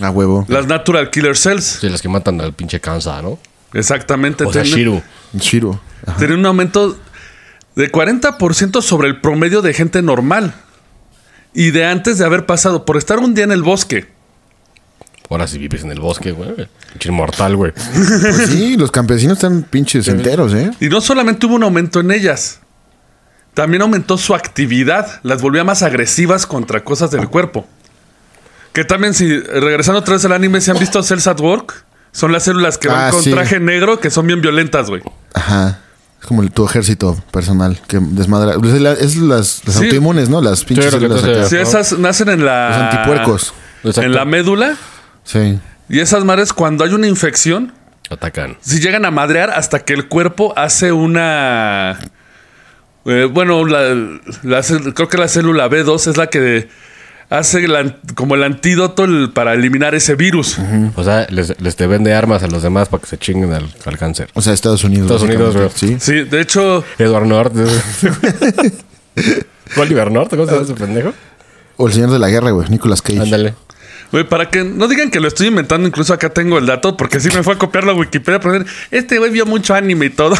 [0.00, 0.44] A huevo.
[0.48, 1.78] Las natural killer cells.
[1.80, 3.38] Sí, las que matan al pinche Kansa, ¿no?
[3.74, 4.44] Exactamente.
[4.44, 4.62] O sea.
[4.62, 5.80] Shiro.
[6.06, 6.18] Ajá.
[6.18, 6.96] Tiene un aumento
[7.74, 10.54] de 40% sobre el promedio de gente normal.
[11.54, 14.08] Y de antes de haber pasado por estar un día en el bosque.
[15.30, 16.54] Ahora si vives en el bosque, güey.
[16.92, 17.72] Pinche inmortal, güey.
[17.72, 20.70] Pues sí, los campesinos están pinches enteros, ¿eh?
[20.80, 22.60] Y no solamente hubo un aumento en ellas,
[23.58, 25.18] también aumentó su actividad.
[25.24, 27.66] Las volvía más agresivas contra cosas del cuerpo.
[28.72, 32.30] Que también, si regresando otra vez al anime, si han visto Cells at Work, son
[32.30, 33.32] las células que van Ah, con sí.
[33.32, 35.02] traje negro que son bien violentas, güey.
[35.34, 35.80] Ajá.
[36.20, 38.52] Es como el- tu ejército personal que desmadra.
[38.62, 39.84] Es, la- es las, las Sí.
[39.86, 40.40] autoinmunes, ¿no?
[40.40, 41.48] Las pinches células acá.
[41.48, 42.68] Si esas nacen en la.
[42.68, 43.54] Los antipuercos.
[43.82, 44.02] Exacto.
[44.02, 44.76] En la médula.
[45.24, 45.58] Sí.
[45.88, 47.72] Y esas madres, cuando hay una infección,
[48.08, 48.56] Atacan.
[48.60, 51.98] si llegan a madrear hasta que el cuerpo hace una.
[53.08, 54.20] Eh, bueno, la-
[54.94, 56.68] creo que la célula B2 es la que
[57.30, 57.66] hace
[58.14, 60.56] como el antídoto el- para eliminar ese virus.
[60.96, 63.68] O sea, les, les te vende armas a los demás para que se chinguen al,
[63.84, 64.28] al cáncer.
[64.34, 65.04] O sea, Estados Unidos.
[65.10, 66.00] Estados Unidos, básicamente.
[66.04, 66.12] Sí.
[66.24, 67.52] Sí, de hecho, Edward North.
[69.76, 71.12] Oliver North, ¿cómo se llama ese pendejo?
[71.76, 72.68] O el señor de la guerra, güey.
[72.68, 73.20] Nicolas Cage.
[73.20, 73.54] Ándale.
[74.10, 77.20] güey, para que no digan que lo estoy inventando, incluso acá tengo el dato, porque
[77.20, 80.34] sí me fue a copiar la Wikipedia, pero este güey vio mucho anime y todo.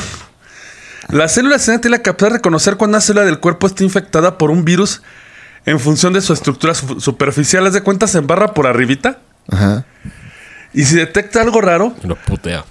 [1.11, 4.37] La célula cerebral tiene la capacidad de reconocer cuando una célula del cuerpo está infectada
[4.39, 5.03] por un virus
[5.67, 7.67] en función de su estructura su- superficial.
[7.67, 8.07] ¿Haz de cuenta?
[8.07, 9.19] Se embarra por arribita.
[9.51, 9.85] Ajá.
[10.75, 12.65] Y si detecta algo raro, lo putea.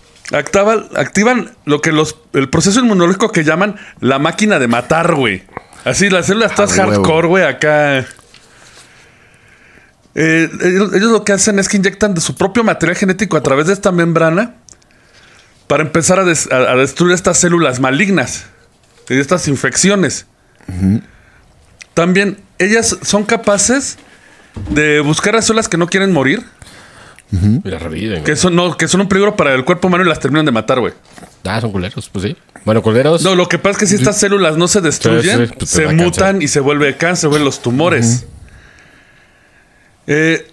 [0.96, 5.44] activan lo que los el proceso inmunológico que llaman la máquina de matar, güey.
[5.86, 8.06] Así, las células todas Ah, hardcore, güey, acá.
[10.16, 13.44] Eh, ellos, ellos lo que hacen es que inyectan de su propio material genético a
[13.44, 14.56] través de esta membrana
[15.68, 18.46] para empezar a, des- a- a destruir estas células malignas
[19.10, 20.26] y estas infecciones.
[21.94, 23.98] También ellas son capaces
[24.70, 26.44] de buscar a células que no quieren morir,
[27.32, 28.24] Y la reviven.
[28.24, 30.52] que son, no, que son un peligro para el cuerpo humano y las terminan de
[30.52, 30.94] matar, güey.
[31.44, 32.36] Ah, son culeros, pues sí.
[32.66, 33.24] Bueno, culeros.
[33.24, 35.70] No, lo que pasa es que si estas células no se destruyen, Sí, sí, pues
[35.70, 36.44] se mutan cáncer.
[36.44, 38.26] y se vuelve cáncer, se vuelven los tumores.
[40.08, 40.48] Eh,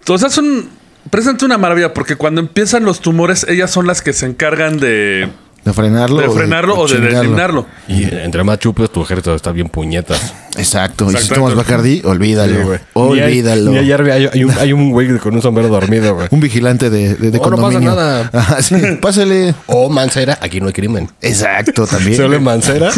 [0.00, 0.68] entonces son
[1.10, 5.28] presente una maravilla porque cuando empiezan los tumores, ellas son las que se encargan de,
[5.66, 6.20] De frenarlo.
[6.20, 7.20] de frenarlo o de chingarlo.
[7.20, 7.66] eliminarlo.
[7.88, 10.32] Y entre más chupes, tu ejército está bien puñetas.
[10.56, 11.10] Exacto.
[11.10, 12.54] Y si tomas Bacardi, olvídalo.
[12.72, 13.70] Ni olvídalo.
[13.72, 16.28] hay, ni ayer hay, hay un, hay un güey con un sombrero dormido, güey.
[16.30, 18.30] Un vigilante de, de, de Oh, no pasa nada.
[18.32, 19.54] Ajá, sí, pásale.
[19.66, 21.10] O Mancera, aquí no hay crimen.
[21.20, 22.16] Exacto, también.
[22.16, 22.88] Solo Mancera.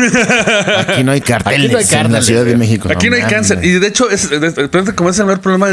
[0.89, 2.59] Aquí no hay carteles, Aquí no hay en la Ciudad de güey.
[2.59, 2.89] México.
[2.93, 3.65] Aquí no hay cáncer.
[3.65, 5.69] Y de hecho, es, es- es- parece como es el mayor problema.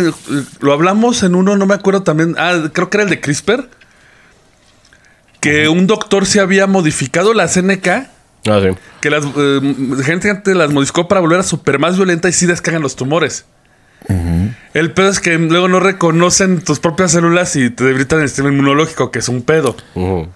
[0.62, 2.36] Lo hablamos en uno, no me acuerdo también.
[2.38, 3.68] Ah, creo que era el de CRISPR.
[5.46, 7.88] Que un doctor se había modificado la CNK.
[8.48, 8.78] Ah, sí.
[9.02, 12.46] Que las eh, gente antes las modificó para volver a super más violenta y sí
[12.46, 13.46] descargan los tumores.
[14.74, 18.50] El pedo es que luego no reconocen tus propias células y te debilitan el sistema
[18.50, 19.76] inmunológico, que es un pedo.
[19.96, 20.28] Ujú.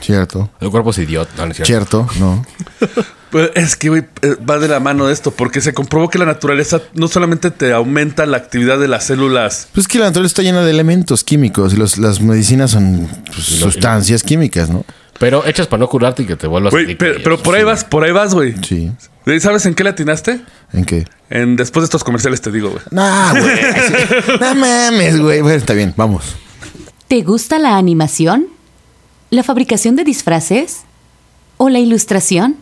[0.00, 0.50] Cierto.
[0.60, 1.44] El cuerpo es idiota.
[1.46, 2.06] No, es cierto.
[2.06, 2.44] Cierto, no.
[3.30, 6.16] Pues es que, güey, eh, va de la mano de esto, porque se comprobó que
[6.18, 9.68] la naturaleza no solamente te aumenta la actividad de las células.
[9.74, 13.06] Pues es que la naturaleza está llena de elementos químicos y los- las medicinas son
[13.26, 14.82] pues, sustancias químicas, ¿no?
[15.18, 17.66] Pero hechas para no curarte y que te vuelvas Güey, pero, pero por ahí sí.
[17.66, 18.54] vas, por ahí vas, güey.
[18.66, 18.90] Sí.
[19.26, 20.40] ¿Y ¿Sabes en qué le atinaste?
[20.72, 21.04] ¿En qué?
[21.28, 22.82] En después de estos comerciales te digo, güey.
[22.92, 24.40] No, güey.
[24.40, 25.42] no mames, güey.
[25.42, 26.24] Bueno, está bien, vamos.
[27.08, 28.46] ¿Te gusta la animación?
[29.30, 30.84] ¿La fabricación de disfraces?
[31.58, 32.56] ¿O la ilustración?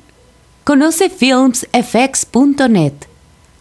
[0.65, 2.93] Conoce filmsfx.net,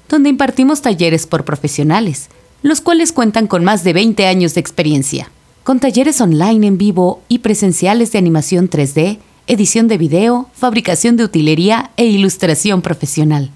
[0.09, 2.29] donde impartimos talleres por profesionales,
[2.63, 5.29] los cuales cuentan con más de 20 años de experiencia,
[5.63, 11.25] con talleres online en vivo y presenciales de animación 3D, edición de video, fabricación de
[11.25, 13.51] utilería e ilustración profesional.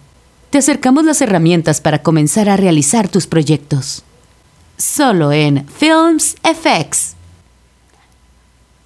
[0.52, 4.04] Te acercamos las herramientas para comenzar a realizar tus proyectos.
[4.78, 7.19] Solo en Films FX.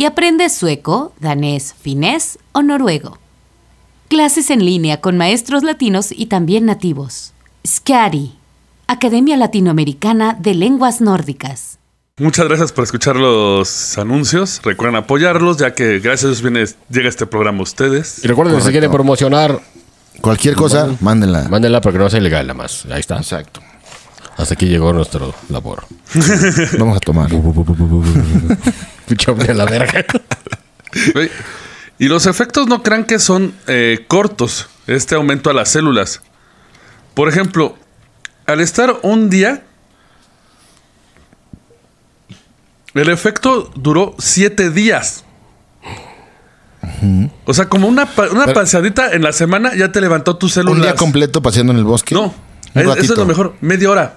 [0.00, 3.18] y aprende sueco, danés, finés o noruego.
[4.08, 7.34] Clases en línea con maestros latinos y también nativos.
[7.66, 8.34] SCADI,
[8.86, 11.78] Academia Latinoamericana de Lenguas Nórdicas.
[12.16, 14.62] Muchas gracias por escuchar los anuncios.
[14.64, 18.24] Recuerden apoyarlos, ya que gracias a Dios viene, llega este programa a ustedes.
[18.24, 18.72] Y recuerden, si Correcto.
[18.72, 19.60] quieren promocionar,
[20.22, 21.46] Cualquier cosa, mándenla.
[21.50, 22.86] mándenla porque no sea ilegal nada más.
[22.86, 23.18] Ahí está.
[23.18, 23.60] Exacto.
[24.38, 25.84] Hasta aquí llegó nuestro labor.
[26.78, 27.30] Vamos a tomar.
[29.10, 30.04] Pinche a la verga.
[31.98, 36.22] Y los efectos no crean que son eh, cortos, este aumento a las células.
[37.14, 37.76] Por ejemplo,
[38.46, 39.64] al estar un día,
[42.94, 45.24] el efecto duró siete días.
[47.44, 50.76] O sea, como una, una paseadita en la semana ya te levantó tus células.
[50.76, 52.14] Un día completo paseando en el bosque.
[52.14, 52.34] No,
[52.74, 53.56] es- eso es lo mejor.
[53.60, 54.16] Media hora.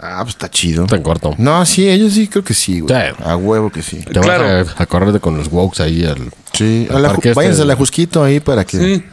[0.00, 0.86] Ah, pues está chido.
[0.86, 1.34] Tan corto.
[1.38, 2.94] No, sí, ellos sí creo que sí, güey.
[2.94, 3.14] Sí.
[3.24, 3.98] A huevo que sí.
[3.98, 4.44] Te Claro.
[4.64, 6.30] vas a, a correr con los wokes ahí al.
[6.52, 6.86] Sí.
[6.90, 8.78] al A la, este váyanse de- a la Jusquito ahí para que.
[8.78, 9.04] Sí.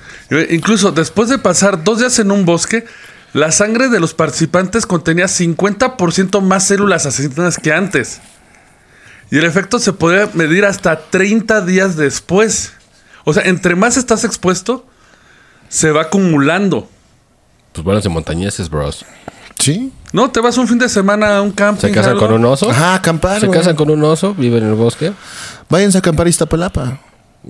[0.52, 2.86] Incluso después de pasar dos días en un bosque,
[3.34, 8.22] la sangre de los participantes contenía 50% más células asesinadas que antes.
[9.32, 12.74] Y el efecto se podría medir hasta 30 días después.
[13.24, 14.86] O sea, entre más estás expuesto,
[15.68, 16.88] se va acumulando.
[17.74, 19.04] Pues buenas de montañeses, bros.
[19.66, 19.92] Sí.
[20.14, 20.30] ¿No?
[20.32, 21.88] Te vas un fin de semana a un camping.
[21.88, 22.28] Se casan algo.
[22.28, 22.70] con un oso.
[22.70, 23.40] Ajá, acampar.
[23.40, 23.60] Se güey.
[23.60, 25.12] casan con un oso, viven en el bosque.
[25.70, 27.00] Váyanse a acampar a Iztapalapa.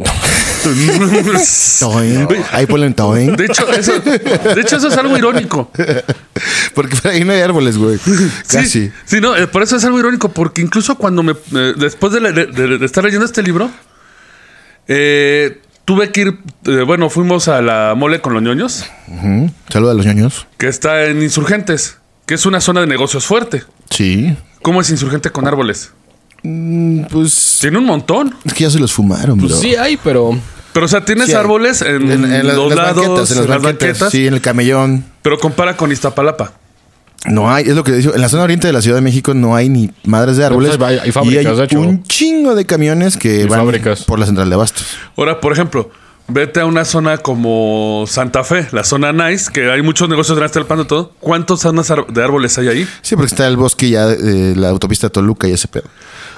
[2.52, 3.36] Ahí ponen toing.
[3.36, 5.72] De hecho, eso, de hecho, eso es algo irónico.
[6.74, 7.98] Porque por ahí no hay árboles, güey.
[8.48, 8.68] Casi.
[8.88, 11.34] Sí, sí, no, eh, por eso es algo irónico, porque incluso cuando me.
[11.34, 13.70] eh, después de, le- de- de- de estar leyendo este libro,
[14.88, 16.40] eh, tuve que ir.
[16.66, 19.52] eh, bueno, fuimos a la mole con los ñoños, Ujú.
[19.70, 20.48] Saluda a los ñoños.
[20.58, 23.64] que está en Insurgentes, que es una zona de negocios fuerte.
[23.90, 24.36] Sí.
[24.62, 25.92] ¿Cómo es Insurgente con árboles?
[26.44, 27.58] Mm, Pues.
[27.62, 28.36] Tiene un montón.
[28.44, 29.62] Es que ya se los fumaron, Pues bro.
[29.62, 30.38] sí hay, pero.
[30.74, 33.50] Pero, o sea, tienes Sí árboles en, En, en las- los las lados, banquetas, en
[33.50, 35.06] las banquetas, Sí, en el camellón.
[35.22, 36.52] pero compara con Iztapalapa.
[37.28, 38.14] No hay, es lo que digo.
[38.14, 40.74] En la zona oriente de la Ciudad de México no hay ni madres de árboles.
[40.74, 41.80] Entonces, hay- hay fábricas, y hay de hecho.
[41.80, 44.04] un chingo de camiones que Y van fábricas.
[44.04, 44.86] por la central de abastos.
[45.18, 45.90] Ahora, por ejemplo,
[46.28, 50.56] vete a una zona como Santa Fe, la zona nice, que hay muchos negocios grandes
[50.56, 51.14] del pan y todo.
[51.20, 52.88] ¿Cuántos zonas de árboles hay ahí?
[53.02, 55.86] Sí, porque está el bosque ya, eh, la autopista Toluca y ese pedo.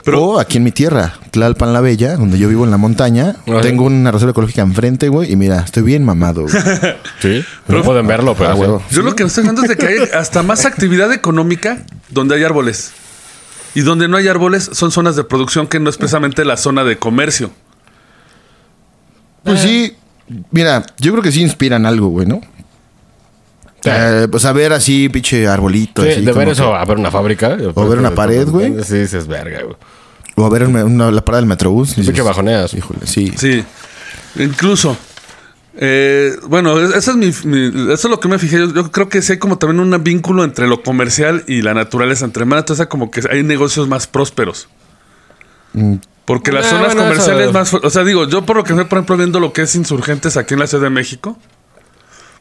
[0.03, 3.35] Pero- o aquí en mi tierra, Tlalpan la Bella, donde yo vivo en la montaña,
[3.47, 3.61] Ajá.
[3.61, 6.43] tengo una reserva ecológica enfrente, güey, y mira, estoy bien mamado.
[6.43, 6.53] güey.
[7.21, 7.43] Sí.
[7.67, 8.77] No pueden verlo, pero.
[8.77, 8.95] Ah, sí.
[8.95, 12.35] Yo lo que me estoy hablando es de que hay hasta más actividad económica donde
[12.35, 12.91] hay árboles.
[13.73, 16.83] Y donde no hay árboles son zonas de producción que no es precisamente la zona
[16.83, 17.51] de comercio.
[19.47, 19.95] Pues sí,
[20.51, 22.41] mira, yo creo que sí inspiran algo, güey, ¿no?
[23.85, 26.03] Eh, pues a ver así, pinche arbolito.
[26.03, 27.57] Sí, así, de ver eso, que- a ver una fábrica.
[27.73, 28.73] O ver una pared, güey.
[28.83, 29.75] Sí, sí, es verga, güey.
[30.35, 31.89] o a ver una, una- la parada del metrobús.
[31.89, 32.73] dices, Pinche bajoneas.
[32.73, 33.31] Híjole, sí.
[33.37, 33.63] Sí.
[34.35, 34.95] Incluso.
[35.79, 38.57] eh, bueno, eso es, mi, mi- eso es lo que me fijé.
[38.59, 41.73] Yo, yo creo que sí hay como también un vínculo entre lo comercial y la
[41.73, 42.25] naturaleza.
[42.25, 44.67] Entre más entonces como que hay negocios más prósperos.
[46.27, 47.73] Porque las Ah, zonas bueno, comerciales eso- más...
[47.73, 50.37] O sea, digo, yo por lo que estoy, por ejemplo, viendo lo que es insurgentes
[50.37, 51.39] aquí en la Ciudad de México.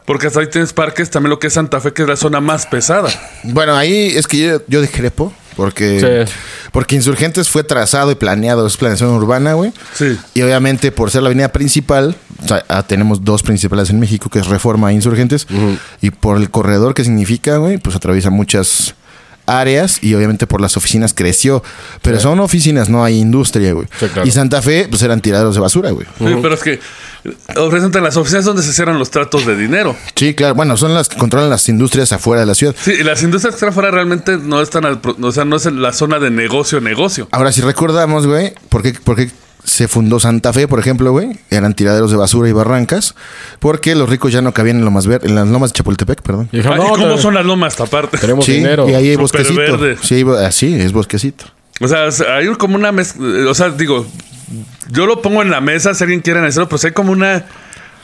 [0.05, 2.41] Porque hasta ahí tienes parques, también lo que es Santa Fe, que es la zona
[2.41, 3.09] más pesada.
[3.43, 5.33] Bueno, ahí es que yo, yo discrepo.
[5.57, 6.33] Porque, Sí.
[6.71, 9.73] porque Insurgentes fue trazado y planeado, es planeación urbana, güey.
[9.95, 10.19] Sí.
[10.35, 14.29] Y obviamente por ser la avenida principal, o sea, ah, tenemos dos principales en México,
[14.29, 15.47] que es Reforma e Insurgentes.
[16.03, 18.95] Y por el corredor que significa, güey, pues atraviesa muchas
[19.47, 21.63] áreas y obviamente por las oficinas creció.
[22.03, 23.87] Pero son oficinas, no hay industria, güey.
[23.99, 24.29] Sí, claro.
[24.29, 26.07] Y Santa Fe, pues eran tiraderos de basura, güey.
[26.19, 26.81] Sí, pero es que
[27.57, 29.97] ofrecen las oficinas donde se cierran los tratos de dinero.
[30.15, 30.55] Sí, claro.
[30.55, 32.75] Bueno, son las que controlan las industrias afuera de la ciudad.
[32.81, 35.67] Sí, y las industrias que están afuera realmente no están, al o sea, no es
[35.67, 37.29] la zona de negocio, negocio.
[37.31, 39.31] Ahora, si recordamos, güey, ¿por qué, por qué
[39.67, 41.39] se fundó Santa Fe, por ejemplo, güey?
[41.51, 43.15] Eran tiraderos de basura y barrancas.
[43.59, 46.49] Porque los ricos ya no cabían en, lomas ver en las lomas de Chapultepec, perdón.
[46.53, 48.17] Y dijeron, Ah, ¿Y no, cómo te- son las lomas esta parte?
[48.17, 48.89] Tenemos Sí, dinero.
[48.89, 49.57] y ahí hay Súper bosquecito.
[49.79, 49.97] verde.
[50.01, 51.45] Sí, hay así es bosquecito.
[51.81, 54.07] O sea, hay como una mezcla, o sea, digo,
[54.91, 57.45] yo lo pongo en la mesa si alguien quiere analizarlo, pero sí hay como una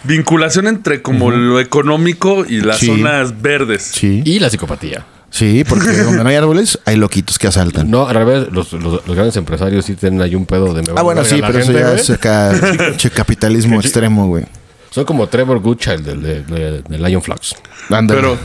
[0.04, 2.86] vinculación entre como lo económico y las Sí.
[2.86, 3.82] zonas verdes.
[3.94, 4.22] Sí.
[4.24, 5.06] Y la psicopatía.
[5.32, 7.90] Sí, porque donde no hay árboles, hay loquitos que asaltan.
[7.90, 10.92] No, al revés, los, los, los grandes empresarios sí tienen ahí un pedo de me
[10.94, 12.52] ah, bueno, sí, pero eso ya es acá,
[13.14, 14.44] capitalismo extremo, güey.
[14.90, 17.56] Son como Trevor Goodchild del de, de- de Lion Flux.
[17.88, 18.36] Pero,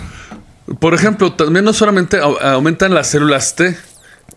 [0.80, 3.78] por ejemplo, también no solamente au- aumentan las células T,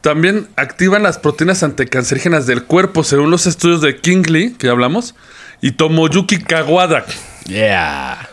[0.00, 5.14] también activan las proteínas anticancerígenas del cuerpo, según los estudios de Kingley, que ya hablamos,
[5.60, 7.04] y Tomoyuki Kawada.
[7.46, 8.28] Yeah.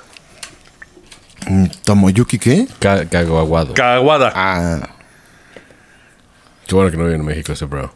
[1.84, 2.68] ¿Tomoyuki qué?
[2.80, 3.74] Cago aguado.
[3.74, 4.32] Kawada.
[4.36, 4.90] Ah,
[6.68, 7.94] Qué bueno que no vive en México ese bro.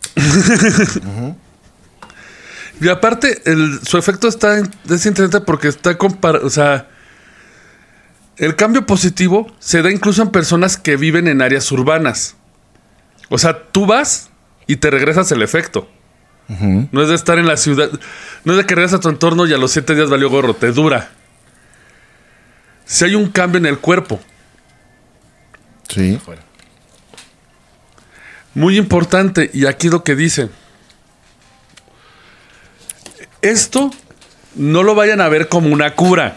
[2.80, 6.46] Y aparte, el- su efecto está en- es interesante porque está comparado.
[6.48, 6.88] O sea,
[8.38, 12.36] el cambio positivo se da incluso en personas que viven en áreas urbanas.
[13.30, 14.30] O sea, tú vas
[14.68, 15.88] y te regresas el efecto.
[16.92, 17.90] No es de estar en la ciudad.
[18.44, 20.54] No es de que regresas a tu entorno y a los siete días valió gorro,
[20.54, 21.12] te dura.
[22.92, 24.20] Si hay un cambio en el cuerpo,
[25.88, 26.20] sí.
[28.54, 30.50] muy importante, y aquí lo que dice.
[33.42, 33.92] Esto
[34.56, 36.34] no lo vayan a ver como una cura.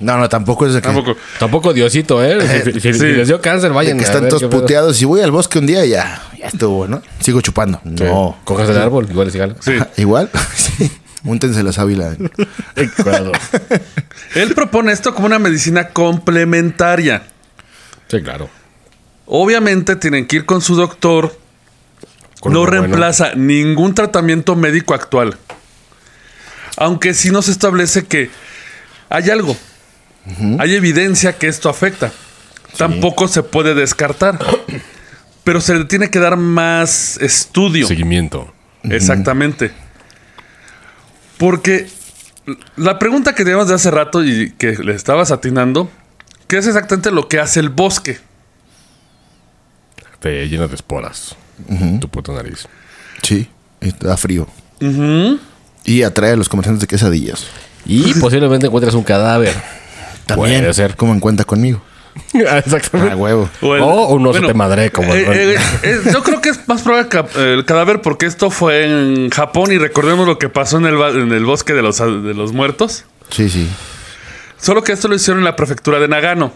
[0.00, 1.14] No, no, tampoco es de que, Tampoco.
[1.38, 2.38] Tampoco Diosito, ¿eh?
[2.64, 3.04] Si, si- si sí.
[3.08, 4.96] les dio cáncer, vayan que a están ver todos puteados.
[4.96, 7.02] Si voy al bosque un día, ya, ya estuvo, ¿no?
[7.20, 7.82] Sigo chupando.
[7.84, 8.02] Sí.
[8.04, 8.38] No.
[8.44, 9.56] Cojas el árbol, igual es igual.
[9.60, 9.72] Sí.
[9.98, 10.30] ¿Igual?
[10.54, 10.90] sí.
[11.26, 12.16] Múntense la sábila.
[14.36, 17.24] Él propone esto como una medicina complementaria.
[18.06, 18.48] Sí, claro.
[19.26, 21.36] Obviamente tienen que ir con su doctor.
[22.38, 22.80] Con no bueno.
[22.80, 25.36] reemplaza ningún tratamiento médico actual.
[26.76, 28.30] Aunque sí nos establece que
[29.08, 29.56] hay algo.
[30.60, 32.12] Hay evidencia que esto afecta.
[32.78, 34.38] Tampoco se puede descartar.
[35.42, 37.88] Pero se le tiene que dar más estudio.
[37.88, 38.54] Seguimiento.
[38.84, 39.72] Exactamente.
[41.38, 41.88] Porque
[42.76, 45.90] la pregunta que teníamos de hace rato y que le estabas atinando,
[46.46, 48.18] ¿qué es exactamente lo que hace el bosque?
[50.20, 51.36] Te llena de esporas.
[52.00, 52.66] Tu puta nariz.
[53.22, 53.48] Sí,
[54.00, 54.46] da frío.
[55.84, 57.46] Y atrae a los comerciantes de quesadillas.
[57.84, 59.54] Y posiblemente encuentres un cadáver.
[60.26, 60.60] También.
[60.60, 60.96] Puede ser.
[60.96, 61.80] Como en cuenta conmigo.
[62.34, 63.12] Exactamente.
[63.12, 63.48] Ah, huevo.
[63.62, 66.66] el- O un oso te madre, como el- eh, eh, eh, yo creo que es
[66.68, 70.86] más probable el cadáver porque esto fue en Japón y recordemos lo que pasó en
[70.86, 73.04] el, ba- en el bosque de los, de los muertos.
[73.30, 73.68] Sí, sí.
[74.58, 76.52] Solo que esto lo hicieron en la prefectura de Nagano.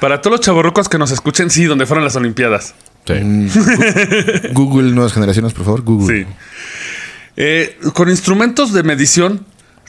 [0.00, 2.74] Para todos los chavorrucos que nos escuchen, sí, donde fueron las Olimpiadas.
[3.06, 3.14] Sí.
[4.52, 5.82] Google Nuevas Generaciones, por favor.
[5.82, 6.24] Google.
[6.24, 6.26] Sí.
[7.36, 9.44] Eh, con instrumentos de medición,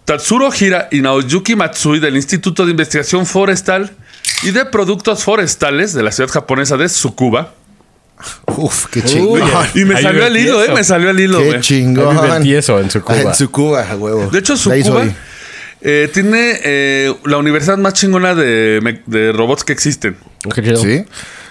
[0.05, 3.91] Tatsuro Hira y Naoyuki Matsui del Instituto de Investigación Forestal
[4.43, 7.53] y de Productos Forestales de la ciudad japonesa de Tsukuba
[8.57, 9.41] Uf, qué chingón.
[9.73, 10.69] Y me salió al hilo, eh.
[10.73, 11.59] Me salió al hilo, Qué güey.
[11.59, 12.41] chingón.
[12.41, 13.17] Tieso en su Cuba.
[13.17, 14.29] Ah, en su Cuba, a huevo.
[14.29, 14.83] De hecho, ahí.
[15.81, 20.15] eh, tiene eh, la universidad más chingona de, robots que existen.
[20.81, 21.03] ¿Sí?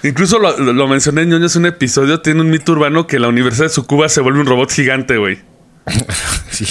[0.03, 2.21] Incluso lo, mencioné en Ñoños en un episodio.
[2.21, 5.39] Tiene un mito urbano que la Universidad de Tsukuba se vuelve un robot gigante, güey.
[6.51, 6.67] Sí.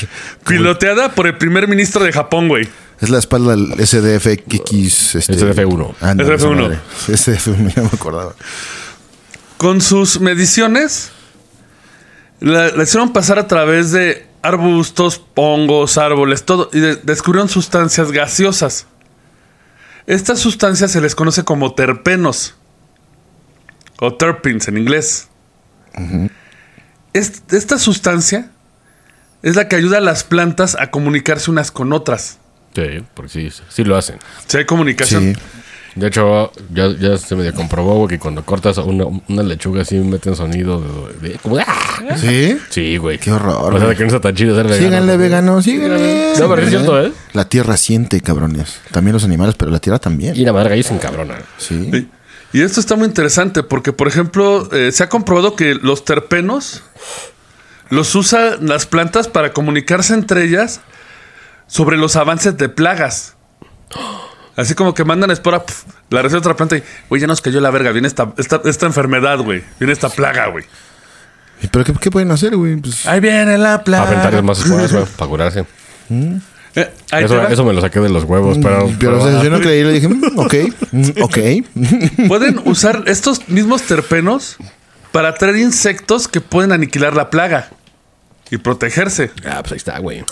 [0.48, 2.70] Piloteada por el primer ministro de Japón, güey.
[3.02, 5.16] Es la espalda del SDFX.
[5.16, 5.96] Este, SDF1.
[6.00, 6.62] Ándale, esa SDF1.
[6.62, 6.80] madre.
[7.08, 8.34] SDF1, ya me acordaba.
[9.58, 11.12] Con sus mediciones,
[12.40, 18.12] la, la hicieron pasar a través de arbustos, hongos, árboles, todo, y de- descubrieron sustancias
[18.12, 18.88] gaseosas.
[20.08, 22.56] Estas sustancias se les conoce como terpenos,
[24.00, 25.28] o terpenes en inglés.
[27.14, 28.50] Est- esta sustancia
[29.44, 32.40] es la que ayuda a las plantas a comunicarse unas con otras.
[32.76, 34.18] Sí, porque sí, sí lo hacen.
[34.48, 35.36] Si hay comunicación.
[35.36, 35.42] Sí.
[35.96, 39.96] De hecho, ya, ya se me comprobó güey, que cuando cortas una, una lechuga así
[40.00, 41.30] meten sonido de...
[41.30, 42.18] de- como de, ¡ah!
[42.18, 42.58] ¿Sí?
[42.72, 43.20] Sí, güey.
[43.20, 43.96] Qué horror, O sea, güey.
[43.96, 44.88] que no está tan chido ser vegano.
[44.88, 46.34] Síganle, veganos, síganle.
[46.40, 47.12] No, pero es cierto, ¿eh?
[47.34, 48.80] La tierra siente, cabrones.
[48.92, 50.36] También los animales, pero la tierra también.
[50.36, 51.36] Y la madre gallo se encabrona.
[51.60, 51.90] Sí.
[51.92, 52.10] Sí.
[52.54, 56.82] Y esto está muy interesante porque, por ejemplo, eh, se ha comprobado que los terpenos
[57.90, 60.82] los usan las plantas para comunicarse entre ellas
[61.68, 63.36] sobre los avances de plagas.
[64.56, 67.60] Así como que mandan espora, pf, la recibe otra planta y, güey, ya nos cayó
[67.60, 70.66] la verga, viene esta, esta, esta enfermedad, güey, viene esta plaga, güey.
[71.62, 72.76] ¿Y ¿Pero qué, qué pueden hacer, güey?
[72.76, 74.42] Pues, Ahí viene la plaga.
[74.44, 75.66] más esporas, güey, para curarse.
[76.76, 78.92] Eh, ahí te Eso, eso me lo saqué de los huevos, pero...
[79.00, 80.56] pero o sea, yo no creí, le dije, mm, ok,
[80.92, 81.38] mm, ok.
[82.28, 84.58] Pueden usar estos mismos terpenos
[85.14, 87.70] para atraer insectos que pueden aniquilar la plaga
[88.52, 89.32] y protegerse.
[89.46, 90.26] Ah, pues ahí está, güey.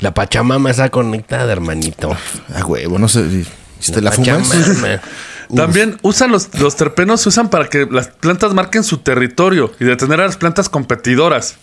[0.00, 2.16] La Pachamama está conectada, hermanito.
[2.54, 3.44] Ah, huevo, no sé.
[3.78, 4.48] ¿Si te la fumas?
[4.48, 5.00] Pachamama.
[5.54, 9.84] También usan los, los terpenos, se usan para que las plantas marquen su territorio y
[9.84, 11.56] detener a las plantas competidoras.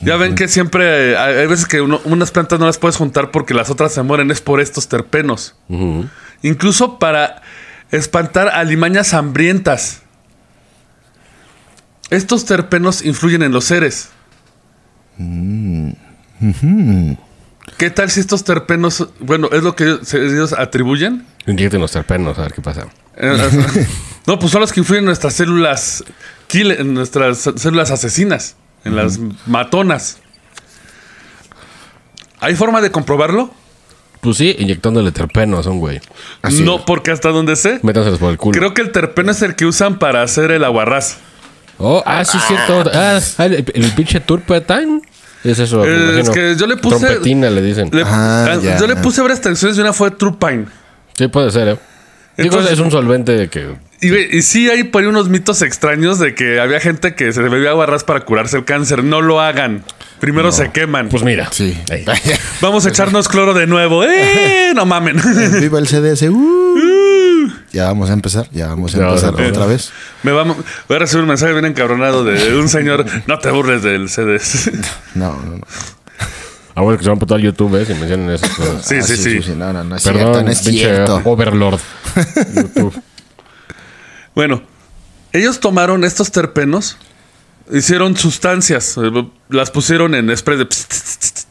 [0.00, 3.30] Ya ven que siempre hay hay veces que uno- unas plantas no las puedes juntar
[3.30, 5.54] porque las otras se mueren, es por estos terpenos.
[6.42, 7.40] Incluso para
[7.90, 10.02] espantar alimañas hambrientas.
[12.14, 14.08] Estos terpenos influyen en los seres.
[17.76, 21.26] ¿Qué tal si estos terpenos, bueno, es lo que ellos, ellos atribuyen?
[21.46, 22.86] Inyecten los terpenos, a ver qué pasa.
[23.16, 23.86] Eh,
[24.26, 26.04] no, pues son los que influyen en nuestras células
[26.48, 30.18] kill- en nuestras células asesinas, en las matonas.
[32.40, 33.52] ¿Hay forma de comprobarlo?
[34.20, 36.00] Pues sí, inyectándole terpenos a un güey.
[36.42, 36.62] Así.
[36.62, 38.58] No, porque hasta donde sé, Métanselos por el culo.
[38.58, 41.18] creo que el terpeno es el que usan para hacer el aguarrás.
[41.78, 42.84] Oh, ah, sí, es cierto.
[42.92, 45.00] Ah, ah, el, el pinche turpentine.
[45.42, 45.80] Es eso.
[45.80, 47.90] me Eh, es que yo le puse- Trompetina le dicen.
[47.92, 48.76] Le- Ah, ah.
[48.80, 50.66] Yo le puse varias traducciones y una fue True Pine.
[51.18, 51.76] Sí, puede ser, ¿eh?
[52.36, 53.74] Digo, es un solvente que...
[54.00, 57.70] Y, sí hay por ahí unos mitos extraños de que había gente que se bebía
[57.70, 59.04] aguarrás para curarse el cáncer.
[59.04, 59.84] No lo hagan.
[60.18, 61.08] Primero se queman.
[61.08, 61.48] Pues mira.
[61.52, 61.78] Sí.
[62.60, 64.04] Vamos a echarnos cloro de nuevo.
[64.04, 64.72] ¡Eh!
[64.74, 65.16] No mamen.
[65.60, 66.22] Viva el CDS.
[66.30, 67.13] uh.
[67.72, 68.48] Ya vamos a empezar.
[68.52, 69.90] Ya vamos a Ya, empezar otra vez.
[70.22, 70.56] Me va, voy
[70.96, 73.04] a recibir un mensaje bien encabronado de un señor.
[73.26, 74.70] No te burles del CDS.
[75.14, 75.66] No, no, no.
[76.76, 77.86] Ah, bueno, que se van a putar YouTube, ¿eh?
[77.86, 78.84] Si mencionan esas cosas.
[78.84, 79.52] Sí, Ah, sí, sí.
[79.56, 80.42] No, no, no es Perdón, cierto.
[80.42, 81.22] No es pinche cierto.
[81.24, 81.80] Overlord.
[82.56, 83.02] YouTube.
[84.34, 84.62] Bueno,
[85.32, 86.96] ellos tomaron estos terpenos,
[87.72, 89.10] hicieron sustancias, eh,
[89.50, 90.66] las pusieron en spray de.
[90.66, 91.46] pss.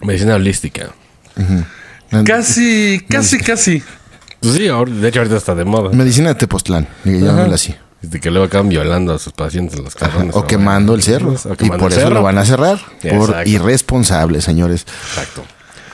[0.00, 0.90] Medicina holística.
[2.24, 3.82] Casi, casi, casi.
[4.40, 5.90] Pues sí, de hecho ahorita está de moda.
[5.90, 6.86] Medicina de Tepoztlán.
[7.04, 7.74] Digo, llámala así.
[8.00, 10.34] Desde que luego acaban violando a sus pacientes los cabrones.
[10.36, 11.30] O quemando el cerro.
[11.32, 12.14] O Y quemando por el eso cerro.
[12.14, 12.78] lo van a cerrar.
[13.10, 14.86] Por irresponsables, señores.
[15.08, 15.42] Exacto.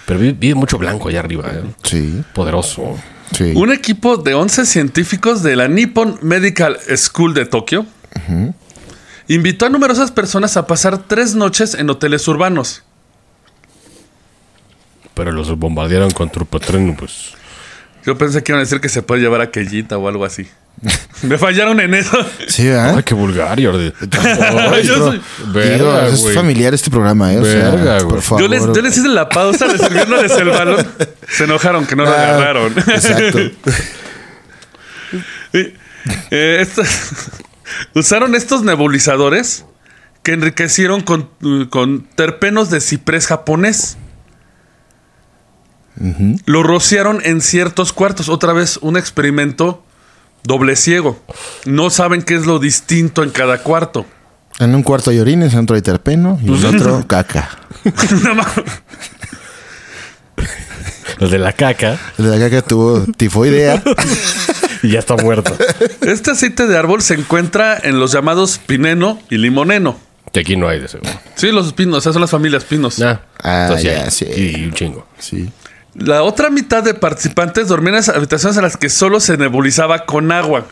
[0.05, 1.63] Pero vive, vive mucho blanco allá arriba, ¿eh?
[1.83, 2.99] Sí, Poderoso.
[3.35, 3.53] sí.
[3.57, 7.87] Un equipo de 11 científicos de la Nippon Medical School de Tokio
[9.29, 12.83] invitó a numerosas personas a pasar tres noches en hoteles urbanos.
[15.15, 17.33] Pero los bombardearon con turpotren, pues.
[18.07, 20.47] Yo pensé que iban a decir que se puede llevar a aquellita o algo así.
[21.23, 22.17] Me fallaron en eso.
[22.49, 22.97] Sí, ¿verdad?
[22.99, 23.93] Ay, qué vulgar, Jordi.
[24.85, 27.39] Yo soy- Verga, Digo, es familiar este programa, ¿eh?
[27.39, 28.43] O sea, Verga, por favor.
[28.43, 30.87] Yo les, yo les hice la pausa de servirles el balón.
[31.29, 32.73] Se enojaron que no lo Ah, agarraron.
[32.79, 33.39] Exacto.
[36.31, 36.67] Eh,
[37.95, 39.65] usaron estos nebulizadores
[40.23, 41.31] que enriquecieron con,
[41.71, 43.97] con terpenos de ciprés japonés.
[46.47, 48.29] Lo rociaron en ciertos cuartos.
[48.29, 49.85] Otra vez un experimento
[50.43, 51.19] doble ciego.
[51.67, 54.05] No saben qué es lo distinto en cada cuarto.
[54.61, 57.51] En un cuarto hay orines, en otro hay terpeno y en otro caca.
[61.19, 61.99] Los de la caca.
[62.19, 63.83] El de la caca tuvo tifoidea.
[64.83, 65.57] Y ya está muerto.
[66.03, 69.99] Este aceite de árbol se encuentra en los llamados pineno y limoneno.
[70.31, 71.11] que aquí no hay de seguro.
[71.37, 73.01] Sí, los pinos, esas son las familias pinos.
[73.01, 74.27] Ah, Ah, entonces ya, sí.
[74.27, 75.07] Y un chingo.
[75.19, 75.49] Sí.
[75.95, 80.07] La otra mitad de participantes dormían en las habitaciones en las que solo se nebulizaba
[80.07, 80.67] con agua.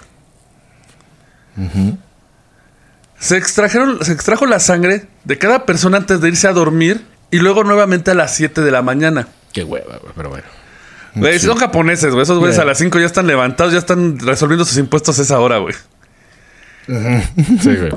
[3.18, 7.38] se, extrajeron, se extrajo la sangre de cada persona antes de irse a dormir y
[7.38, 9.28] luego nuevamente a las 7 de la mañana.
[9.52, 10.44] Qué hueva, pero bueno.
[11.14, 12.22] Güey, Son japoneses, güey.
[12.22, 15.38] Esos güeyes a las 5 ya están levantados, ya están resolviendo sus impuestos a esa
[15.40, 15.74] hora, güey.
[16.86, 17.92] Sí, güey.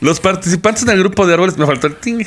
[0.00, 2.24] Los participantes en el grupo de árboles, me faltó el ting.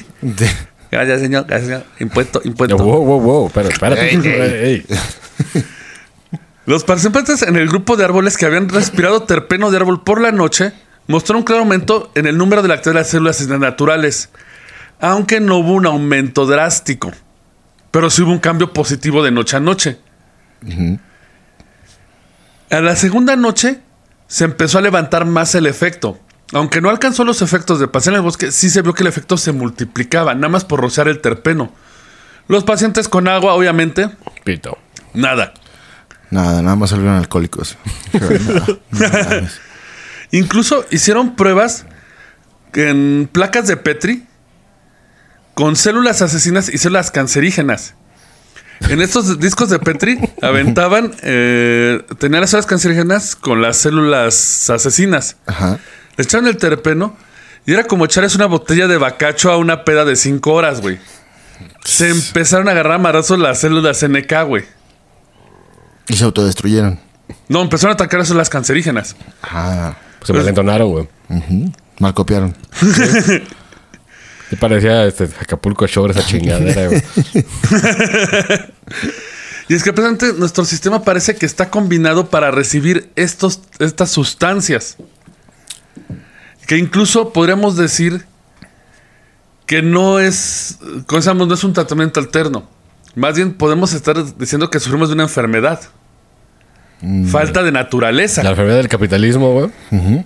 [0.92, 1.46] Gracias, señor.
[1.48, 1.86] Gracias, señor.
[2.00, 2.78] Impuesto, impuesto.
[2.78, 3.48] Wow, wow, wow.
[3.48, 4.10] Espera, espérate.
[4.14, 5.64] Ey, ey.
[6.66, 10.32] Los participantes en el grupo de árboles que habían respirado terpeno de árbol por la
[10.32, 10.74] noche
[11.08, 14.30] mostró un claro aumento en el número de la actividad de las células naturales,
[15.00, 17.12] aunque no hubo un aumento drástico,
[17.90, 19.98] pero sí hubo un cambio positivo de noche a noche.
[22.70, 23.80] A la segunda noche
[24.28, 26.20] se empezó a levantar más el efecto.
[26.54, 29.08] Aunque no alcanzó los efectos de pasar en el bosque, sí se vio que el
[29.08, 31.72] efecto se multiplicaba, nada más por rociar el terpeno.
[32.48, 34.10] Los pacientes con agua, obviamente,
[34.44, 34.78] Pito.
[35.14, 35.54] nada.
[36.30, 37.78] Nada, nada más salieron alcohólicos.
[40.32, 41.86] Incluso hicieron pruebas
[42.74, 44.26] en placas de Petri
[45.54, 47.96] con células asesinas y células cancerígenas.
[48.90, 55.38] En estos discos de Petri aventaban, eh, tenían las células cancerígenas con las células asesinas.
[55.46, 55.80] Ajá.
[56.22, 57.16] Echaron el terpeno
[57.66, 61.00] y era como echarles una botella de bacacho a una peda de 5 horas, güey.
[61.84, 64.66] Se empezaron a agarrar marazos las células NK, güey.
[66.08, 67.00] Y se autodestruyeron.
[67.48, 69.16] No, empezaron a atacar las células cancerígenas.
[69.44, 69.96] Ah.
[70.20, 71.08] Pues se me entonaron, güey.
[72.00, 72.56] Mal copiaron.
[74.52, 77.02] Me parecía este Acapulco Shore esa chingadera, güey.
[79.72, 84.98] Y es que precisamente nuestro sistema parece que está combinado para recibir estos, estas sustancias.
[86.72, 88.26] Que incluso podríamos decir
[89.66, 91.46] que no es, ¿cómo llama?
[91.46, 92.64] no es un tratamiento alterno.
[93.14, 95.82] Más bien podemos estar diciendo que sufrimos de una enfermedad.
[97.28, 98.42] Falta de naturaleza.
[98.42, 99.70] La enfermedad del capitalismo, güey.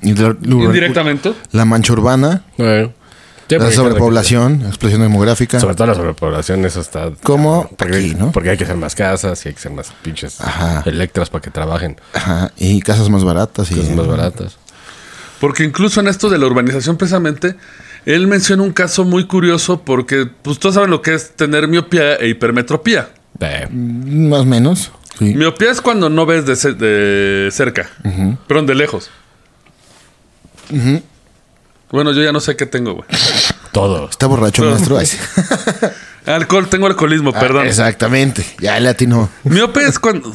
[0.04, 1.34] Y Indirectamente.
[1.52, 2.94] La mancha urbana, Eh.
[3.50, 5.60] La sobrepoblación, explosión demográfica.
[5.60, 7.10] Sobre todo la sobrepoblación, eso está.
[7.24, 8.32] Como Porque, aquí, ¿no?
[8.32, 10.84] porque hay que hacer más casas y hay que hacer más pinches Ajá.
[10.86, 11.98] electras para que trabajen.
[12.14, 12.52] Ajá.
[12.56, 13.72] Y casas más baratas.
[13.72, 14.58] Y, Cosas más baratas.
[15.40, 17.56] Porque incluso en esto de la urbanización, precisamente,
[18.06, 22.16] él menciona un caso muy curioso porque, pues todos saben lo que es tener miopía
[22.16, 23.10] e hipermetropía.
[23.40, 24.92] Eh, Más o menos.
[25.20, 25.34] Sí.
[25.36, 27.90] Miopía es cuando no ves de, ce- de cerca,
[28.48, 29.10] perdón, de lejos.
[31.92, 33.06] Bueno, yo ya no sé qué tengo, güey.
[33.72, 34.10] todo.
[34.10, 34.98] Está borracho el maestro.
[34.98, 35.18] Ay, sí.
[36.26, 37.68] Alcohol, tengo alcoholismo, Ah, perdón.
[37.68, 38.46] exactamente.
[38.60, 39.30] Ya le atinó.
[39.44, 40.34] Miope es cuando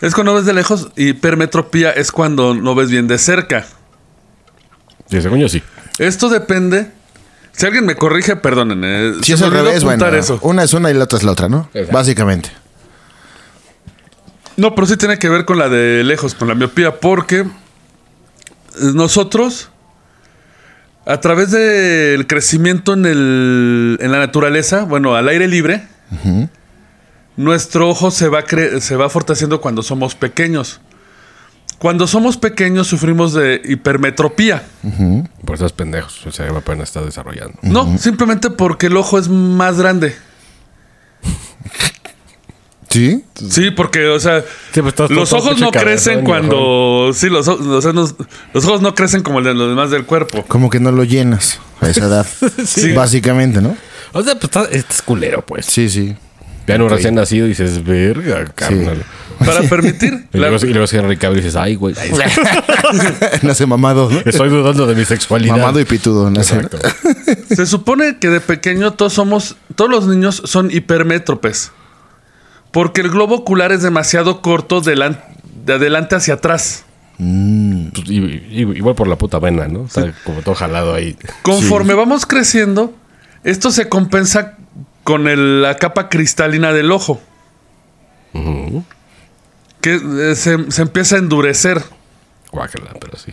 [0.00, 3.66] es cuando ves de lejos y hipermetropía es cuando no ves bien de cerca.
[5.12, 5.62] Sí, según yo sí.
[5.98, 6.90] Esto depende.
[7.52, 8.80] Si alguien me corrige, perdonen.
[8.82, 10.02] eh, Si se es me al olvidó revés, bueno.
[10.06, 10.38] apuntar eso.
[10.42, 11.68] Una es una y la otra es la otra, ¿no?
[11.74, 11.92] Exacto.
[11.92, 12.50] Básicamente.
[14.56, 17.44] No, pero sí tiene que ver con la de lejos, con la miopía, porque
[18.94, 19.68] nosotros,
[21.06, 25.86] a través del crecimiento en, el, en la naturaleza, bueno, al aire libre,
[27.36, 30.80] nuestro ojo se va, cre- se va fortaleciendo cuando somos pequeños.
[31.82, 34.62] Cuando somos pequeños sufrimos de hipermetropía.
[35.44, 36.20] Por esos pendejos.
[36.24, 37.58] El cerebro apenas está desarrollando.
[37.62, 40.14] No, simplemente porque el ojo es más grande.
[42.88, 43.24] ¿Sí?
[43.50, 47.10] Sí, porque, o sea, Sí, pues, estás los todo ojos no crecen cuando.
[47.14, 48.14] Sí, los, o- los, ojos-
[48.54, 50.44] los ojos no crecen como el de los demás del cuerpo.
[50.46, 52.26] Como que no lo llenas a esa edad.
[52.64, 52.92] Sí.
[52.92, 53.76] Básicamente, ¿no?
[54.12, 55.66] O sea, pues estás culero, pues.
[55.66, 56.14] Sí, sí.
[56.66, 59.02] Vean un recién nacido y dices, verga, carnal.
[59.38, 60.26] Para permitir.
[60.32, 61.94] Y luego, y luego Henry Cavill y dices, ay, güey.
[63.42, 64.20] Nace mamado, ¿no?
[64.24, 65.56] Estoy dudando de mi sexualidad.
[65.56, 66.30] Mamado y pitudo.
[66.30, 66.54] nace.
[66.56, 66.78] Exacto.
[67.54, 69.56] se supone que de pequeño todos somos.
[69.74, 71.72] Todos los niños son hipermétropes.
[72.70, 75.18] Porque el globo ocular es demasiado corto delan-
[75.64, 76.84] de adelante hacia atrás.
[77.18, 78.18] Pues, y-
[78.50, 79.84] y- igual por la puta vena, ¿no?
[79.86, 81.16] Está como todo jalado ahí.
[81.42, 82.94] Conforme vamos creciendo,
[83.44, 84.56] esto se compensa
[85.04, 87.20] con el- la capa cristalina del ojo.
[89.80, 89.94] Que
[90.30, 91.82] eh, se, se empieza a endurecer.
[92.52, 93.32] Guácala, pero sí.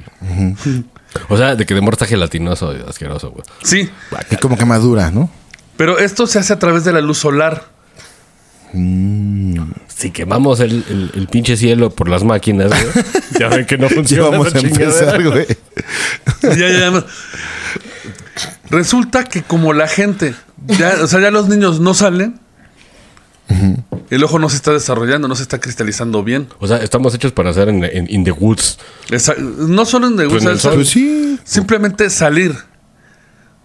[1.30, 3.43] O sea, de que de está gelatinoso y asqueroso, güey.
[3.63, 4.39] Sí, Y Guácala.
[4.41, 5.30] como que madura, ¿no?
[5.78, 7.63] pero esto se hace a través de la luz solar.
[8.74, 13.05] Si quemamos el, el- el pinche cielo por las máquinas, güey.
[13.39, 14.30] ya ven que no Ya funciona.
[14.30, 15.47] vamos esa a empezar, güey.
[16.41, 17.05] Ya, ya, ya.
[18.70, 20.36] Resulta que como la gente,
[20.68, 22.39] ya, o sea, ya los niños no salen,
[24.12, 26.47] El ojo no se está desarrollando, no se está cristalizando bien.
[26.60, 28.80] O sea, estamos hechos para hacer en, en- in the woods.
[29.12, 30.76] Esa- no solo en Pues el sol.
[30.76, 31.39] Pues sí.
[31.43, 32.55] simplemente salir.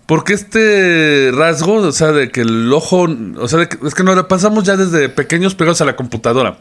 [0.07, 3.07] Porque este rasgo, o sea, de que el ojo,
[3.39, 5.97] o sea, de que- es que nos la pasamos ya desde pequeños pegados a la
[5.97, 6.59] computadora.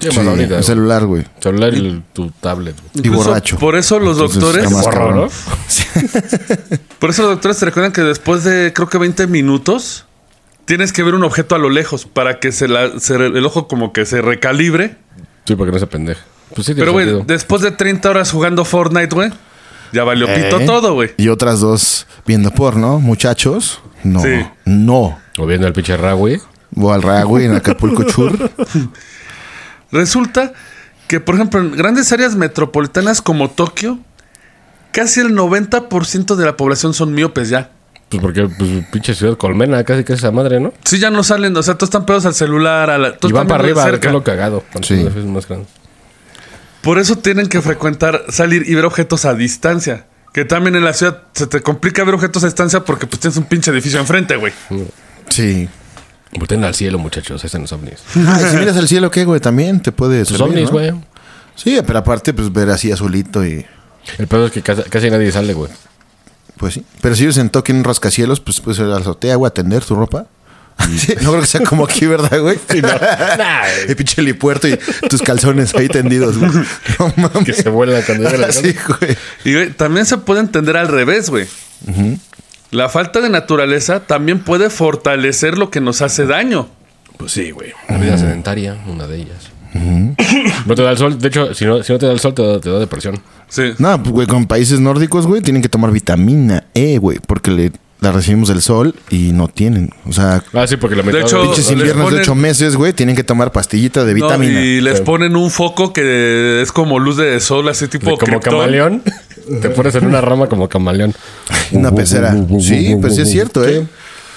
[0.00, 0.62] Sí, ahorita, güey.
[0.62, 1.24] celular, güey.
[1.40, 2.76] Celular y tu tablet.
[2.94, 3.06] güey.
[3.06, 3.58] Y borracho.
[3.58, 4.86] Por eso los Entonces, doctores, más
[6.98, 10.04] por eso los doctores te recuerdan que después de creo que 20 minutos
[10.64, 13.68] tienes que ver un objeto a lo lejos para que se la, se el ojo
[13.68, 14.96] como que se recalibre.
[15.46, 16.20] Sí, para que no se pendeje.
[16.54, 19.30] Pues sí, Pero güey, después de 30 horas jugando Fortnite, güey,
[19.92, 20.66] ya valió pito ¿Eh?
[20.66, 21.10] todo, güey.
[21.16, 23.80] Y otras dos viendo porno, muchachos.
[24.02, 24.44] No, Sí.
[24.64, 25.18] no.
[25.36, 26.40] O viendo el pinche ra, güey.
[26.70, 28.50] Voy al ra, güey, en Acapulco Chur.
[29.90, 30.52] Resulta
[31.06, 33.98] que, por ejemplo, en grandes áreas metropolitanas como Tokio,
[34.92, 37.70] casi el 90% de la población son miopes ya.
[38.08, 40.72] Pues porque, pues, pinche ciudad colmena, casi que es esa madre, ¿no?
[40.84, 43.34] Sí, ya no salen, o sea, todos están pegados al celular, a la, todos Y
[43.34, 44.00] van para arriba, cerca.
[44.00, 44.64] que es lo cagado.
[44.82, 45.06] Sí.
[45.26, 45.46] más.
[46.82, 50.06] Por eso tienen que frecuentar, salir y ver objetos a distancia.
[50.32, 53.36] Que también en la ciudad se te complica ver objetos a distancia porque pues tienes
[53.36, 54.52] un pinche edificio enfrente, güey.
[55.28, 55.68] Sí.
[56.32, 57.42] Volteen al cielo, muchachos.
[57.42, 58.00] Ahí están los ovnis.
[58.14, 59.40] Y si miras al cielo, ¿qué, güey?
[59.40, 60.70] También te puede Los servir, ovnis, ¿no?
[60.72, 60.92] güey.
[61.56, 63.64] Sí, pero aparte, pues ver así azulito y...
[64.18, 65.70] El pedo es que casi, casi nadie sale, güey.
[66.56, 66.84] Pues sí.
[67.00, 69.48] Pero si vives en Tokio en un rascacielos, pues puedes ir a la azotea, güey,
[69.48, 70.26] a tender tu ropa.
[70.96, 72.56] Sí, no creo que sea como aquí, ¿verdad, güey?
[73.88, 76.52] El pinche helipuerto y tus calzones ahí tendidos, güey.
[76.98, 77.44] No mames.
[77.44, 79.16] Que se vuelan cuando llega la Sí, güey.
[79.44, 81.48] Y güey, también se puede entender al revés, güey.
[82.70, 86.68] La falta de naturaleza también puede fortalecer lo que nos hace daño.
[87.16, 87.72] Pues sí, güey.
[87.88, 89.50] La vida sedentaria, una de ellas.
[90.66, 91.18] No te da el sol.
[91.18, 93.18] De hecho, si no, si no te da el sol, te da, te da depresión.
[93.48, 93.62] Sí.
[93.78, 97.72] No, pues, güey, con países nórdicos, güey, tienen que tomar vitamina E, güey, porque le,
[98.00, 99.90] la recibimos del sol y no tienen.
[100.06, 101.20] O sea, Ah, sí, porque la mitad...
[101.20, 104.60] hecho, pinches inviernos de ocho meses, güey, tienen que tomar pastillita de No, vitamina.
[104.60, 105.04] y les Sí.
[105.04, 109.02] ponen un foco que es como luz de sol, así tipo de como camaleón.
[109.62, 111.14] te pones en una rama como camaleón.
[111.72, 112.34] Una pecera.
[112.60, 113.86] Sí, pues sí es cierto, ¿eh?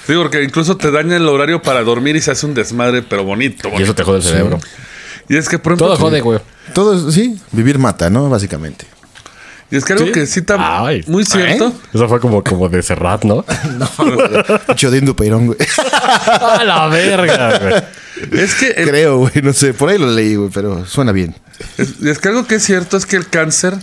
[0.06, 3.22] Sí, porque incluso te daña el horario para dormir y se hace un desmadre, pero
[3.24, 3.68] bonito.
[3.68, 3.84] Y bonito.
[3.84, 4.58] eso te jode el cerebro.
[5.28, 6.40] Y es que, por ejemplo, Todo jode, güey.
[6.74, 8.28] Todo, es- sí, vivir mata, ¿no?
[8.28, 8.86] Básicamente.
[9.70, 10.12] y es que algo Sí.
[10.12, 11.02] que sí está Ay.
[11.06, 11.72] muy cierto.
[11.94, 13.44] Eso fue como, como de Serrat, ¿no?
[14.74, 15.58] Chodín Peirón, güey.
[16.40, 18.42] ¡A la verga, güey!
[18.42, 19.72] Es que el- Creo, güey, no sé.
[19.72, 21.34] Por ahí lo leí, güey, pero suena bien.
[21.78, 23.74] es, es que algo que es cierto es que el cáncer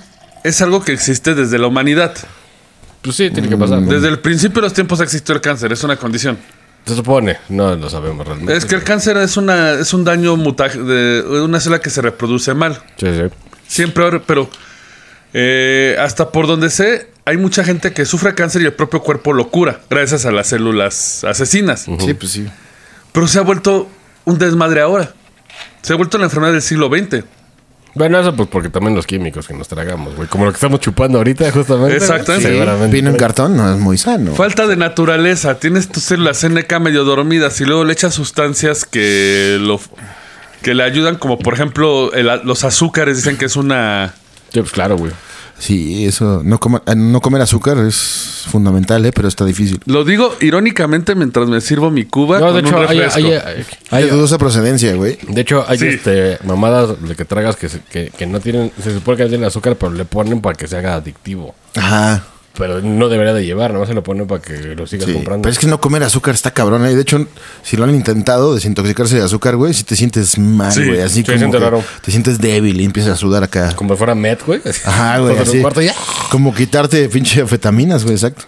[0.43, 2.13] es algo que existe desde la humanidad.
[3.01, 3.81] Pues sí, tiene que pasar.
[3.81, 3.91] ¿no?
[3.91, 6.37] Desde el principio de los tiempos existió el cáncer, es una condición.
[6.85, 7.37] Se supone.
[7.49, 8.55] No lo sabemos realmente.
[8.55, 12.01] Es que el cáncer es una es un daño muta- de una célula que se
[12.01, 12.81] reproduce mal.
[12.97, 13.21] Sí, sí.
[13.67, 14.49] Siempre, ahora- pero
[15.33, 19.33] eh, hasta por donde sé, hay mucha gente que sufre cáncer y el propio cuerpo
[19.33, 21.81] lo cura, gracias a las células asesinas.
[21.99, 22.47] Sí, pues sí.
[23.11, 23.87] Pero se ha vuelto
[24.25, 25.13] un desmadre ahora.
[25.83, 27.23] Se ha vuelto la enfermedad del siglo XX.
[27.95, 30.27] Bueno, eso pues porque también los químicos que nos tragamos, güey.
[30.27, 31.97] Como lo que estamos chupando ahorita, justamente.
[31.97, 32.49] Exactamente.
[32.49, 32.87] Sí.
[32.91, 34.35] Vino en cartón no es muy sano.
[34.35, 35.59] Falta de naturaleza.
[35.59, 39.79] Tienes tus células NK medio dormidas y luego le echas sustancias que lo
[40.61, 43.17] que le ayudan, como por ejemplo el- los azúcares.
[43.17, 44.13] Dicen que es una
[44.53, 45.11] Sí, pues claro, güey.
[45.59, 46.41] Sí, eso.
[46.43, 49.11] No, coma- eh, no comer azúcar es fundamental, ¿eh?
[49.13, 49.79] Pero está difícil.
[49.85, 52.39] Lo digo irónicamente mientras me sirvo mi cuba.
[52.39, 55.17] No, de con un hecho, hay, hay- hay- de dudosa procedencia, güey.
[55.27, 55.87] de hecho, hay Sí.
[55.87, 59.29] este, mamadas de que tragas que, se- que, que no tienen, se supone que no
[59.29, 61.53] tienen azúcar, pero le ponen para que se haga adictivo.
[61.75, 62.23] Aja.
[62.59, 65.13] Pero no debería de llevar, no se lo ponen para que lo sigas Sí.
[65.13, 65.41] comprando.
[65.43, 66.85] Pero es que no comer azúcar está cabrón.
[66.85, 66.93] ¿eh?
[66.93, 67.25] De hecho,
[67.63, 71.01] si lo han intentado desintoxicarse de azúcar, güey, si te sientes mal, Sí, güey.
[71.01, 71.83] Así sí, como siente que raro.
[72.03, 73.73] te sientes débil y empiezas a sudar acá.
[73.75, 74.61] Como si fuera Met, güey.
[74.85, 75.37] Ajá, güey.
[75.37, 75.61] Así.
[75.61, 75.95] cuarto ya.
[76.31, 78.43] Como quitarte pinche anfetaminas, güey, exacto.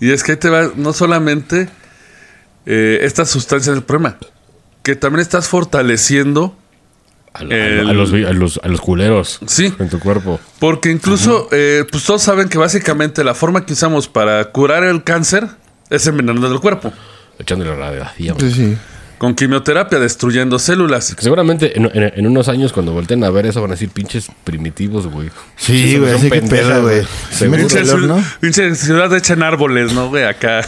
[0.00, 1.68] Y es que ahí te va no solamente
[2.66, 4.18] eh, estas sustancias del problema,
[4.82, 6.56] que también estás fortaleciendo,
[7.34, 9.72] A, a- El- a los, a, los, a los culeros Sí.
[9.78, 10.38] en tu cuerpo.
[10.60, 15.02] porque incluso, eh, pues todos saben que básicamente la forma que usamos para curar el
[15.04, 15.48] cáncer
[15.90, 16.92] es envenenando el cuerpo,
[17.38, 18.38] Echándole radiación.
[18.38, 18.78] Sí, sí.
[19.18, 21.14] Con quimioterapia, destruyendo células.
[21.18, 24.26] Seguramente en, en- en unos años cuando volteen a ver eso van a decir pinches
[24.44, 25.30] primitivos, güey.
[25.56, 27.02] Sí, güey, así que pedo, güey.
[28.40, 30.24] Pinche, ciudad hecha en árboles, ¿no, güey?
[30.24, 30.62] Acá.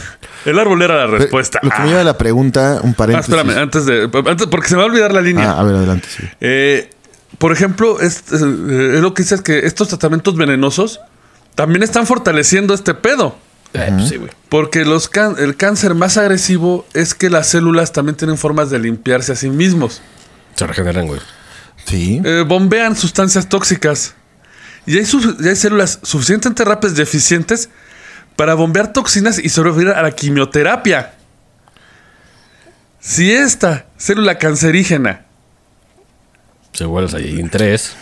[0.45, 1.59] El árbol era la Pero respuesta.
[1.61, 1.87] Lo que me Ah.
[1.87, 3.33] lleva a la pregunta, un Ah, paréntesis.
[3.33, 4.09] espérame, antes de.
[4.25, 5.51] Antes, porque se me va a olvidar la línea.
[5.51, 6.23] Ah, a ver, adelante, sí.
[6.39, 6.89] Eh,
[7.37, 10.99] por ejemplo, es, eh, es lo que dices que estos tratamientos venenosos
[11.55, 13.37] también están fortaleciendo este pedo.
[13.77, 14.31] Eh, pues sí, güey.
[14.49, 18.79] Porque los can- el cáncer más agresivo es que las células también tienen formas de
[18.79, 20.01] limpiarse a sí mismos.
[20.55, 21.19] Se regeneran, güey.
[21.85, 22.21] Sí.
[22.23, 24.15] Eh, bombean sustancias tóxicas.
[24.85, 27.69] Y hay, su- y hay células suficientemente rápidas y eficientes
[28.35, 31.13] para bombear toxinas y sobrevivir a la quimioterapia.
[32.99, 35.25] Si esta célula cancerígena
[36.73, 37.95] Se vuelves ahí en tres.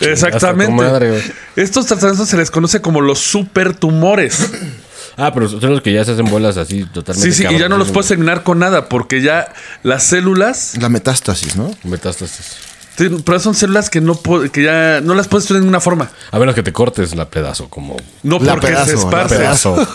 [0.00, 0.72] Exactamente.
[0.72, 1.22] Madre.
[1.56, 4.50] Estos tratamientos se les conoce como los supertumores.
[5.16, 7.32] Ah, pero son los que ya se hacen bolas así totalmente.
[7.32, 9.52] Sí, sí, y ya no los puedes eliminar con nada porque ya
[9.82, 11.70] las células, La metástasis, ¿no?
[11.84, 12.56] Metástasis.
[12.96, 14.20] sí, pero son células que no
[14.52, 16.10] que ya no las puedes tener de ninguna forma.
[16.30, 17.96] A menos que te cortes la pedazo, como.
[18.22, 19.36] No La porque pedazo, se la esparce.
[19.36, 19.76] pedazo.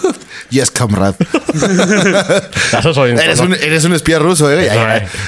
[0.49, 0.71] Yes,
[2.93, 4.69] soy Eres un, eres un espía ruso, ¿eh?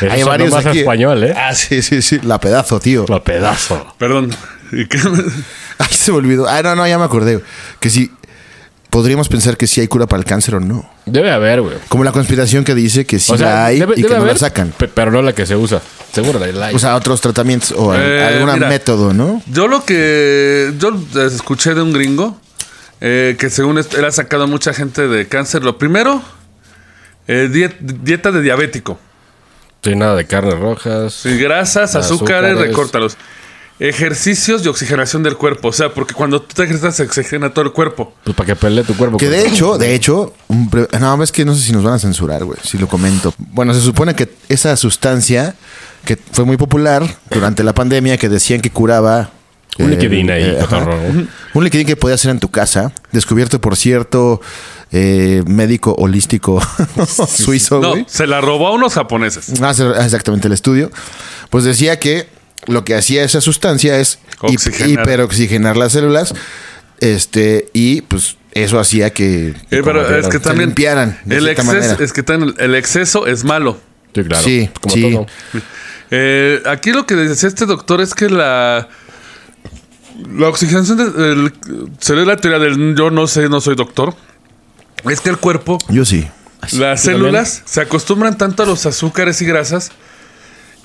[0.10, 0.80] Hay, varios más aquí.
[0.80, 1.34] español, ¿eh?
[1.36, 2.20] Ah, sí, sí, sí.
[2.24, 3.06] La pedazo, tío.
[3.08, 3.96] La pedazo.
[3.98, 4.36] Perdón.
[4.72, 6.48] Ay, se me olvidó.
[6.48, 7.42] Ah, no, no, ya me acordé.
[7.80, 8.12] Que sí.
[8.90, 10.90] Podríamos pensar que sí hay cura para el cáncer o no.
[11.06, 11.76] Debe haber, güey.
[11.90, 14.20] Como la conspiración que dice que sí O sea, la hay debe, y debe que
[14.20, 14.74] no la sacan.
[14.78, 15.82] pe- pero no la que se usa.
[16.14, 16.76] Seguro la, la hay.
[16.76, 19.42] O sea, otros tratamientos o Eh, algún método, ¿no?
[19.52, 20.92] Yo lo que yo
[21.26, 22.40] escuché de un gringo
[23.02, 25.64] eh, que según él ha sacado a mucha gente de cáncer.
[25.64, 26.22] Lo primero,
[27.28, 28.98] eh, diet- dieta de diabético.
[29.84, 31.14] Sí, nada de carnes rojas.
[31.14, 32.58] Sí, grasas, azúcares, Azúcares.
[32.70, 33.18] recórtalos.
[33.80, 35.68] Ejercicios y oxigenación del cuerpo.
[35.68, 38.14] O sea, porque cuando tú te ejercitas se oxigena todo el cuerpo.
[38.24, 39.18] Pues para que pelee tu cuerpo.
[39.18, 40.34] Que de hecho, de hecho,
[41.00, 43.34] no, es que no sé si nos van a censurar, güey, si lo comento.
[43.38, 45.56] Bueno, se supone que esa sustancia
[46.06, 49.30] que fue muy popular durante la pandemia, que decían que curaba...
[49.78, 51.28] Un eh, liquidín ahí, eh.
[51.54, 54.42] Un liquidín que podías hacer en tu casa, descubierto por cierto
[54.92, 56.62] eh, médico holístico
[57.28, 59.62] suizo, No, se la robó a unos japoneses.
[59.62, 60.90] Ah, sí, exactamente el estudio.
[61.50, 62.28] Pues decía que
[62.68, 64.90] lo que hacía esa sustancia es Oxigenar.
[64.90, 66.34] hiperoxigenar las células.
[67.00, 71.38] Este, y pues eso hacía que, Eh, pero como es que se también limpiaran de
[71.38, 72.24] el exceso, es que
[72.58, 73.80] el exceso es malo.
[74.16, 74.44] Sí, claro.
[74.44, 75.02] Sí, como sí.
[75.02, 75.28] todo.
[76.10, 78.88] Eh, aquí lo que decía este doctor es que la
[80.34, 81.54] la oxigenación de- el-
[82.00, 84.16] se ve la teoría del yo no sé, no soy doctor.
[85.08, 86.28] Es que el cuerpo, Yo sí.
[86.72, 89.92] las Yo células se acostumbran tanto a los azúcares y grasas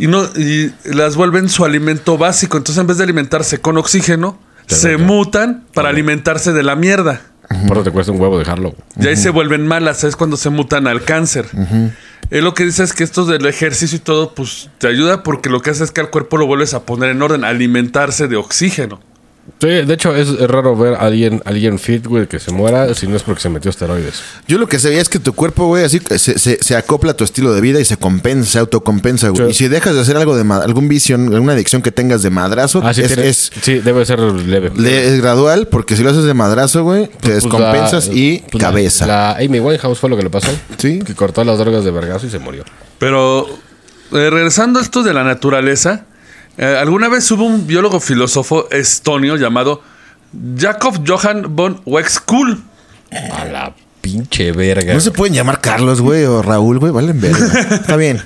[0.02, 2.56] y no y las vuelven su alimento básico.
[2.56, 4.36] Entonces, en vez de alimentarse con oxígeno,
[4.66, 7.20] Te se mutan para alimentarse de la mierda.
[7.68, 8.74] Por eso te cuesta un huevo dejarlo.
[8.98, 11.46] Y ahí se vuelven malas, es cuando se mutan al cáncer.
[12.30, 15.48] Él lo que dice es que esto del ejercicio y todo, pues te ayuda porque
[15.48, 18.34] lo que hace es que al cuerpo lo vuelves a poner en orden, alimentarse de
[18.34, 18.98] oxígeno.
[19.60, 23.06] Sí, de hecho, es, raro ver a alguien, alguien fit, güey, que se muera si
[23.08, 24.22] no es porque se metió esteroides.
[24.46, 27.16] Yo lo que sabía es que tu cuerpo, güey, así se, se- se acopla a
[27.16, 29.46] tu estilo de vida y se compensa, se autocompensa, güey.
[29.46, 29.50] Sí.
[29.50, 32.80] Y si dejas de hacer algo de algún vicio, alguna adicción que tengas de madrazo,
[32.84, 34.70] Ah, sí, es, tiene- es- sí, debe ser leve.
[34.76, 38.44] le- es gradual, porque si lo haces de madrazo, güey, te Pues descompensas la- y
[38.50, 39.06] pues la- cabeza.
[39.06, 40.50] La, Amy Winehouse fue lo que le pasó.
[40.78, 41.00] Sí.
[41.00, 42.64] Que cortó las drogas de vergazo y se murió.
[42.98, 43.46] Pero
[44.12, 46.04] eh, regresando a esto de la naturaleza,
[46.58, 49.82] eh, alguna vez hubo un biólogo filósofo estonio llamado
[50.56, 52.62] Jakob Johann von Wexkull.
[53.32, 54.94] A la pinche verga.
[54.94, 57.46] No se pueden llamar Carlos, güey, o Raúl, güey, valen verga.
[57.74, 58.22] Está bien.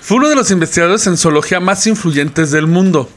[0.00, 3.10] Fue uno de los investigadores en zoología más influyentes del mundo.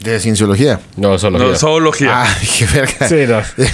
[0.00, 0.80] De cienciología.
[0.96, 1.38] No, solo.
[1.38, 2.22] No, zoología.
[2.22, 3.08] Ah, dije verga.
[3.08, 3.64] Sí, no.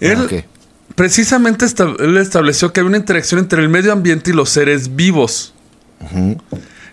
[0.00, 0.44] Él Ah,
[0.94, 1.66] precisamente
[2.00, 5.54] él estableció que había una interacción entre el medio ambiente y los seres vivos,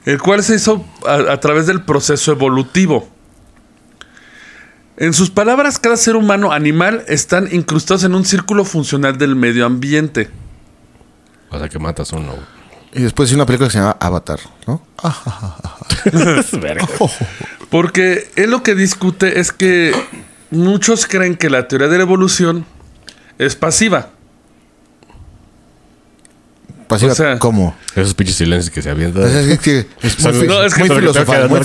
[0.06, 3.08] el cual se hizo a, a través del proceso evolutivo.
[4.98, 9.66] En sus palabras, cada ser humano animal están incrustados en un círculo funcional del medio
[9.66, 10.30] ambiente.
[11.50, 12.36] O sea, que matas uno.
[12.94, 14.82] Y después hice una película que se llama Avatar, ¿no?
[16.60, 16.88] Verga.
[17.70, 19.94] Porque él lo que discute es que
[20.50, 22.66] muchos creen que la teoría de la evolución
[23.38, 24.10] es pasiva.
[26.92, 27.76] Pasiva, O sea- ¿Cómo?
[27.96, 29.24] Esos pinches silencios que se avientan.
[29.24, 31.60] Es, es que es muy, no, es que muy filosofal, muy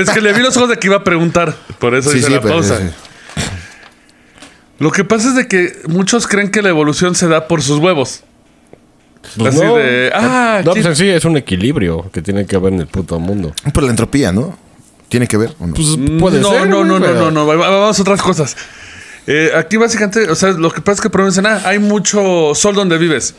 [0.00, 1.54] es que le vi los ojos de que iba a preguntar.
[1.78, 2.78] Por eso Sí, hice sí, la pero- pausa.
[2.78, 3.42] sí, sí.
[4.78, 7.78] Lo que pasa es de que muchos creen que la evolución se da por sus
[7.78, 8.22] huevos.
[9.38, 9.76] Pues Así no.
[9.76, 12.86] de, ah, no, pues en sí es un equilibrio que tiene que haber en el
[12.88, 13.54] puto mundo.
[13.72, 14.58] Por la entropía, ¿no?
[15.08, 15.74] ¿Tiene que ver o no?
[15.74, 15.88] Pues
[16.20, 16.68] puede no, ser.
[16.68, 18.56] no, no, no, no, no, va- va- Vamos a otras cosas.
[19.26, 21.78] Eh, aquí básicamente, o sea, lo que pasa es que por ejemplo, dicen, ah, hay
[21.78, 23.34] mucho sol donde vives.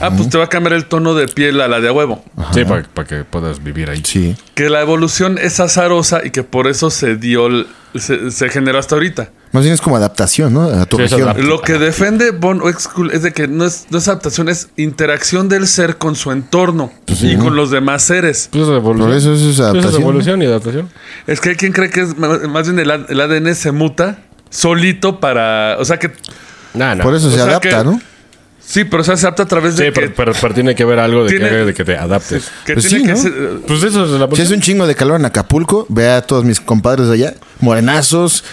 [0.00, 2.22] Ah, pues te va a cambiar el tono de piel a la de a huevo.
[2.52, 4.02] Sí, para, para que puedas vivir ahí.
[4.04, 4.36] Sí.
[4.54, 8.78] Que la evolución es azarosa y que por eso se dio, el- se, se generó
[8.78, 9.30] hasta ahorita.
[9.52, 10.64] Más bien es como adaptación, ¿no?
[10.64, 11.48] A tu Sí, es región.
[11.48, 15.48] Lo que defiende Von Wexkull es de que no es, no es adaptación, es interacción
[15.48, 18.50] del ser con su entorno y con los demás seres.
[18.52, 19.08] Pues es evolución.
[19.08, 20.90] Por eso eso es Pues adaptación, evolución y adaptación.
[21.26, 24.18] Es que hay quien cree que es más bien el, ADN se muta
[24.50, 25.76] solito para.
[25.78, 26.12] O sea que.
[26.74, 27.02] Nah, nah.
[27.04, 28.00] Por eso O se sea adapta, que- ¿no?
[28.70, 30.00] Sí, pero o sea, se adapta a través Sí, de que.
[30.02, 32.50] pero, pero- pero tiene que ver algo de, Tiene- que, de que te adaptes.
[32.66, 33.16] que Pues tiene sí, que ¿no?
[33.22, 36.20] ser- Pues eso es la Si es un chingo de calor en Acapulco, ve a
[36.20, 38.44] todos mis compadres de allá, morenazos,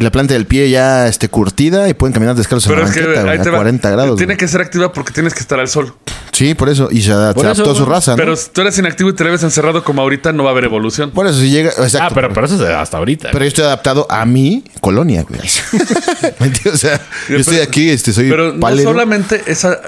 [0.00, 2.96] la planta del pie ya este, curtida y pueden caminar descalzos en Pero la es
[2.96, 3.58] que ahí te a va.
[3.58, 4.16] 40 grados.
[4.16, 4.38] Tiene güey.
[4.38, 5.94] que ser activa porque tienes que estar al sol.
[6.32, 6.88] Sí, por eso.
[6.90, 8.16] Y se, adaptó a su raza, ¿no?
[8.16, 10.64] Pero si tú eres inactivo y te ves encerrado como ahorita, no va a haber
[10.64, 11.10] evolución.
[11.10, 11.70] Por eso, si llega.
[11.70, 11.98] Exacto.
[12.00, 13.28] Ah, pero, pero eso es hasta ahorita.
[13.30, 15.40] Pero yo estoy adaptado a mi colonia, güey.
[16.72, 19.78] O sea, yo estoy aquí, este, soy Pero no solamente esas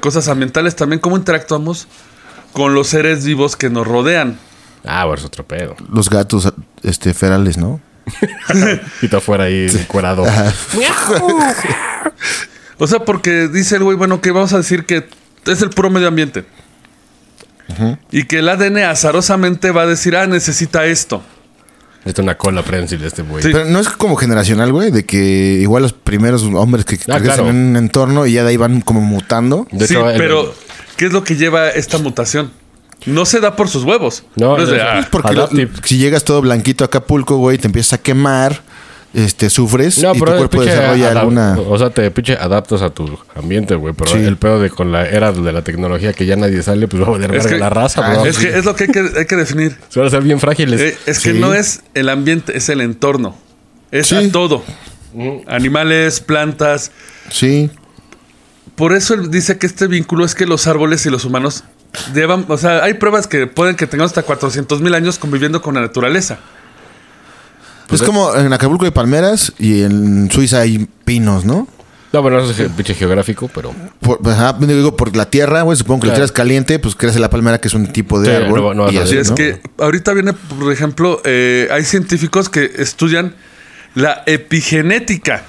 [0.00, 1.88] cosas ambientales, también cómo interactuamos
[2.52, 4.38] con los seres vivos que nos rodean.
[4.84, 5.76] Ah, bueno, es otro pedo.
[5.90, 6.52] Los gatos,
[6.82, 7.80] este, ferales, ¿no?
[9.02, 10.24] Y tú afuera ahí encuerado.
[12.78, 15.06] O sea, porque dice el güey, bueno, que vamos a decir que
[15.46, 16.44] es el puro medio ambiente.
[18.10, 21.22] Y que el ADN azarosamente va a decir, ah, necesita esto.
[22.04, 23.42] Esta es una cola prensil este güey.
[23.42, 23.50] Sí.
[23.52, 27.48] Pero no es como generacional, güey, de que igual los primeros hombres que crecen claro.
[27.48, 29.66] en un entorno y ya de ahí van como mutando.
[29.70, 30.52] De sí, hecho, el- pero
[30.96, 32.50] ¿qué es lo que lleva esta mutación?
[33.06, 34.22] No se da por sus huevos.
[34.36, 35.70] No, es de, no, ah, Porque lo- Adaptive.
[35.84, 38.62] si llegas todo blanquito a Acapulco, güey, te empiezas a quemar,
[39.14, 41.58] este, sufres No, y tu cuerpo desarrolla alguna...
[41.68, 43.92] O sea, te pinche adaptas a tu ambiente, güey.
[43.92, 44.18] Pero Sí.
[44.18, 47.08] el pedo de con la era de la tecnología que ya nadie sale, pues va
[47.08, 48.26] a valer Es que- la raza, Ah, bro.
[48.26, 49.76] es que es lo que hay que, hay que definir.
[49.90, 50.80] Se van a ser bien frágiles.
[50.80, 51.38] Eh, es que Sí.
[51.38, 53.36] no es el ambiente, es el entorno.
[53.90, 54.14] Es Sí.
[54.16, 54.62] a todo.
[55.46, 56.90] Animales, plantas.
[57.30, 57.70] Sí,
[58.76, 61.64] Por eso él dice que este vínculo es que los árboles y los humanos
[62.14, 65.74] llevan, o sea, hay pruebas que pueden que tengamos hasta 400 mil años conviviendo con
[65.74, 66.38] la naturaleza.
[67.90, 71.68] es como en Acapulco hay palmeras y en Suiza hay pinos, ¿no?
[72.12, 73.74] No, bueno, eso es pinche geográfico, pero.
[74.00, 77.18] Por, ajá, digo, por la tierra, güey, supongo que la tierra es caliente, pues crece
[77.18, 78.60] la palmera, que es un tipo de Sí, árbol.
[78.60, 79.34] no- no y así, Así es ¿no?
[79.34, 83.34] que ahorita viene, por ejemplo, eh, hay científicos que estudian
[83.94, 85.42] la epigenética.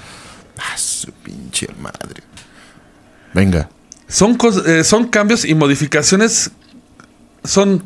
[0.58, 2.22] Ah, su pinche madre.
[3.34, 3.68] Venga.
[4.08, 6.50] Son, eh, son cambios y modificaciones,
[7.42, 7.82] son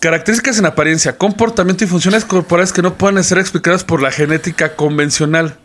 [0.00, 4.76] características en apariencia, comportamiento y funciones corporales que no pueden ser explicadas por la genética
[4.76, 5.56] convencional.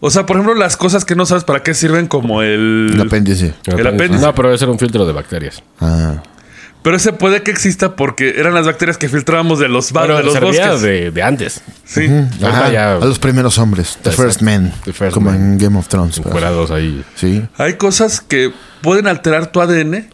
[0.00, 2.92] O sea, por ejemplo, las cosas que no sabes para qué sirven como el...
[2.94, 3.54] El apéndice.
[3.66, 4.24] El apéndice.
[4.24, 5.62] No, pero debe ser un filtro de bacterias.
[5.80, 6.22] Ah.
[6.88, 10.16] Pero ese puede que exista porque eran las bacterias que filtrábamos de los, ba- Bueno,
[10.16, 10.80] de los bosques.
[10.80, 11.60] de, de antes.
[11.84, 12.08] Sí.
[12.42, 13.98] Ajá, ya- a los primeros hombres.
[14.02, 14.22] The Exacto.
[14.22, 14.72] First Men.
[14.86, 16.14] The first como en Game of Thrones.
[16.16, 16.28] pues.
[16.28, 17.04] Encuerados ahí.
[17.14, 17.46] Sí.
[17.58, 20.08] Hay cosas que pueden alterar tu ADN.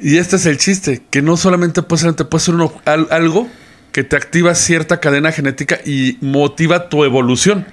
[0.00, 3.06] Y este es el chiste, que no solamente puede ser, te puede ser uno- al-
[3.12, 3.48] algo
[3.92, 7.64] que te activa cierta cadena genética y motiva tu evolución.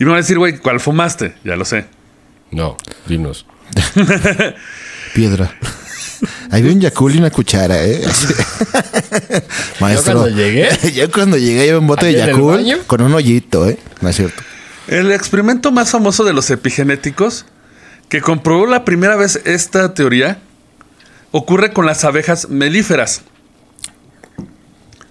[0.00, 1.36] Y me van a decir, güey, ¿cuál fumaste?
[1.44, 1.86] Ya lo sé.
[2.50, 2.76] No,
[3.06, 3.46] dinos.
[5.14, 5.48] Piedra.
[6.50, 8.02] Ahí vi un Yakul y una cuchara, ¿eh?
[9.80, 10.20] Maestro.
[10.20, 10.68] cuando llegué?
[10.94, 13.78] Yo cuando llegué, llevé un bote ¿Ahí de Yakul con un hoyito, ¿eh?
[14.00, 14.42] No es cierto.
[14.88, 17.46] El experimento más famoso de los epigenéticos,
[18.08, 20.38] que comprobó la primera vez esta teoría,
[21.30, 23.22] ocurre con las abejas melíferas.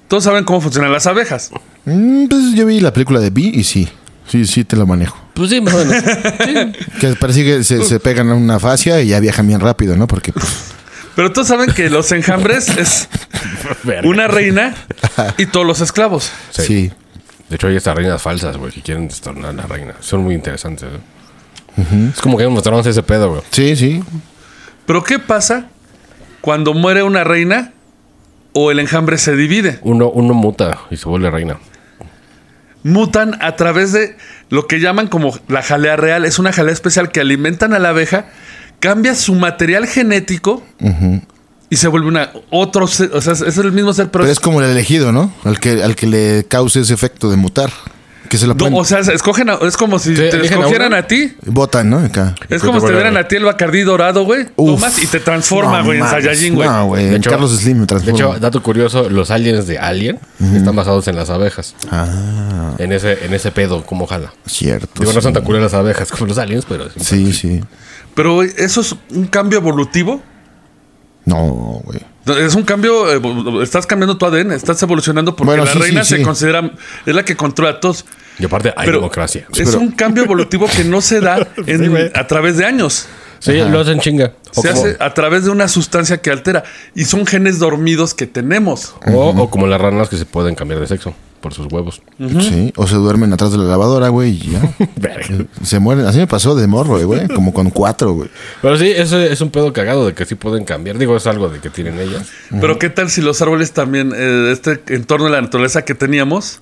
[0.08, 1.50] Todos saben cómo funcionan las abejas.
[1.86, 3.90] Mm, pues yo vi la película de Bee y sí.
[4.28, 5.18] Sí, sí te lo manejo.
[5.34, 6.04] Pues sí, más o menos.
[7.00, 10.08] Que parece que se, se pegan a una fascia y ya viajan bien rápido, ¿no?
[10.08, 10.73] Porque pues,
[11.16, 13.10] Pero todos saben que los enjambres es
[14.04, 14.76] una reina
[15.38, 16.32] y todos los esclavos.
[16.52, 16.64] Sí.
[16.64, 16.92] sí.
[17.50, 19.94] De hecho, hay estas reinas falsas, güey, que quieren destornar a la reina.
[20.00, 22.12] Son muy interesantes, ¿eh?
[22.14, 23.42] Es como que mostramos ese pedo, güey.
[23.52, 24.04] Sí, sí.
[24.86, 25.68] Pero ¿qué pasa
[26.42, 27.74] cuando muere una reina
[28.54, 29.80] o el enjambre se divide?
[29.82, 31.58] Uno, uno muta y se vuelve reina.
[32.84, 34.18] Mutan a través de
[34.50, 36.26] lo que llaman como la jalea real.
[36.26, 38.26] Es una jalea especial que alimentan a la abeja,
[38.84, 40.62] cambia su material genético
[41.70, 43.12] y se vuelve una otro ser.
[43.14, 45.34] O sea, es- es el mismo ser, pero, Pero es como el elegido, ¿no?
[45.46, 47.72] Al que, al que le cause ese efecto de mutar.
[48.30, 50.94] Que se lo no, o sea, se escogen a- es como si te a escogieran
[50.94, 51.34] a, ti.
[51.46, 52.00] Botan, ¿no?
[52.00, 52.34] Acá.
[52.50, 54.46] Es como si te dieran a- a ti el Bacardí dorado, güey.
[54.56, 56.08] Tomas y te transforma, No güey, en.
[56.08, 56.68] Saiyajin, güey.
[56.68, 57.06] No, güey.
[57.10, 58.18] De Carlos Slim me De transforma.
[58.18, 60.20] hecho, dato curioso, los aliens de Alien
[60.56, 61.76] están basados en las abejas.
[61.92, 64.34] Ah, En ese, en ese pedo, como jala.
[64.48, 64.88] cierto.
[65.02, 65.24] Digo, no sí.
[65.24, 66.88] son tan culeras las abejas como los aliens, pero...
[67.00, 67.62] Sí, sí.
[68.16, 70.22] Pero eso es un cambio evolutivo.
[71.26, 72.00] No, güey.
[72.38, 76.04] Es un cambio, eh, estás cambiando tu ADN, estás evolucionando porque Bueno, la sí, reina
[76.04, 76.24] sí, se sí.
[76.24, 76.72] considera,
[77.06, 78.06] es la que controla a todos.
[78.40, 79.46] Y aparte hay Pero democracia.
[79.54, 83.08] Es pero- un cambio evolutivo que no se da en- a través de años.
[83.40, 84.34] Sí, lo hacen chinga.
[84.56, 86.64] O, Se como, hace a través de una sustancia que altera.
[86.96, 88.96] Y son genes dormidos que tenemos.
[89.06, 91.14] o, o como las ranas que se pueden cambiar de sexo
[91.44, 92.02] por sus huevos.
[92.40, 92.72] Sí.
[92.78, 94.76] O se duermen atrás de la lavadora, güey, y ya.
[95.64, 96.06] Se mueren.
[96.06, 97.28] Así me pasó de morro, güey.
[97.28, 98.30] Como con cuatro, güey.
[98.62, 100.98] Pero sí, eso es un pedo cagado de que sí pueden cambiar.
[100.98, 102.30] Digo, es algo de que tienen ellas.
[102.62, 106.62] Pero qué tal si los árboles también, eh, este entorno de la naturaleza que teníamos,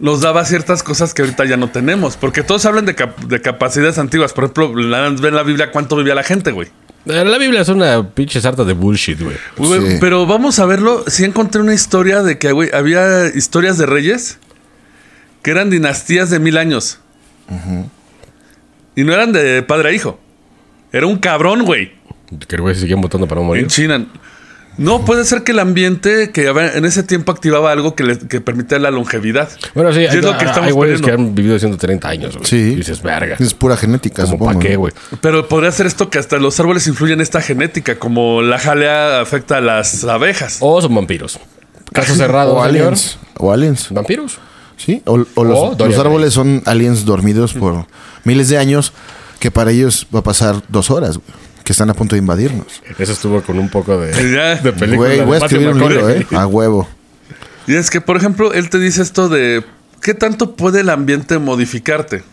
[0.00, 2.16] nos daba ciertas cosas que ahorita ya no tenemos.
[2.16, 4.32] Porque todos hablan de, cap- de capacidades antiguas.
[4.32, 6.68] Por ejemplo, ven la Biblia cuánto vivía la gente, güey.
[7.06, 9.36] Eh, La Biblia es una pinche sarta de bullshit, güey.
[9.56, 9.96] Sí.
[10.00, 11.04] Pero vamos a verlo.
[11.06, 14.38] Si encontré una historia de que güey, había historias de reyes
[15.42, 17.00] que eran dinastías de mil años.
[18.94, 20.20] Y no eran de padre a hijo.
[20.92, 21.92] Era un cabrón, güey.
[22.46, 23.64] Que el güey se seguían votando para no morir.
[23.64, 24.06] En China.
[24.80, 28.18] No, puede ser que el ambiente que había- en ese tiempo activaba algo que, le,
[28.18, 29.48] que permitía la longevidad.
[29.74, 32.34] Bueno, sí, Y es hay, lo que estamos hay güeyes que han vivido 130 años,
[32.36, 32.46] güey.
[32.48, 32.56] Sí.
[32.56, 33.36] Y dices, verga.
[33.38, 34.52] Es pura genética, ¿Como supongo.
[34.54, 34.92] para qué, güey?
[35.20, 39.20] Pero podría ser esto que hasta los árboles influyen en esta genética, como la jalea
[39.20, 40.56] afecta a las abejas.
[40.60, 41.38] O son vampiros.
[41.92, 43.18] Caso cerrado, O aliens.
[43.36, 43.88] O aliens.
[43.90, 44.38] ¿Vampiros?
[44.76, 45.02] Sí.
[45.04, 47.84] O, o los, O Dorian los árboles son aliens dormidos por
[48.24, 48.92] miles de años
[49.40, 51.28] que para ellos va a pasar dos horas, güey,
[51.70, 52.82] que están a punto de invadirnos.
[52.98, 54.10] Eso estuvo con un poco de,
[54.76, 54.96] película.
[54.96, 56.10] Güey, voy a escribir un libro.
[56.10, 56.26] ¿eh?
[56.32, 56.88] A huevo.
[57.68, 59.62] Y es que, por ejemplo, él te dice esto de
[60.02, 62.24] ¿qué tanto puede el ambiente modificarte?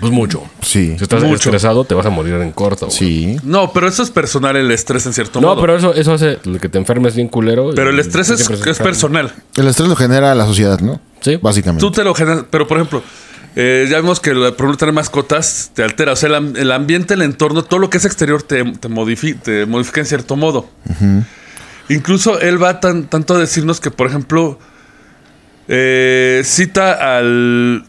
[0.00, 0.42] Pues mucho.
[0.60, 0.96] Sí.
[0.98, 1.34] Si estás Mucho.
[1.50, 2.86] estresado, te vas a morir en corto.
[2.86, 2.98] güey.
[2.98, 3.36] Sí.
[3.44, 5.60] No, pero eso es personal el estrés en cierto No, modo.
[5.60, 7.70] pero eso, eso hace que te enfermes bien culero.
[7.76, 9.32] Pero el estrés es, es personal.
[9.54, 11.00] El estrés lo genera la sociedad, ¿no?
[11.20, 11.38] Sí.
[11.40, 11.80] Básicamente.
[11.80, 13.04] Tú te lo generas, pero por ejemplo,
[13.56, 16.12] eh, ya vimos que el problema de tener mascotas te altera.
[16.12, 18.88] O sea, el, am- el ambiente, el entorno, todo lo que es exterior te, te,
[18.88, 20.68] modifi- te modifica en cierto modo.
[21.88, 24.58] Incluso él va tan, tanto a decirnos que, por ejemplo,
[25.68, 27.84] eh, cita al,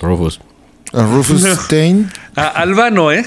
[0.00, 0.40] Rufus.
[0.92, 2.10] A Rufus Stein.
[2.36, 3.24] a Albano, ¿eh?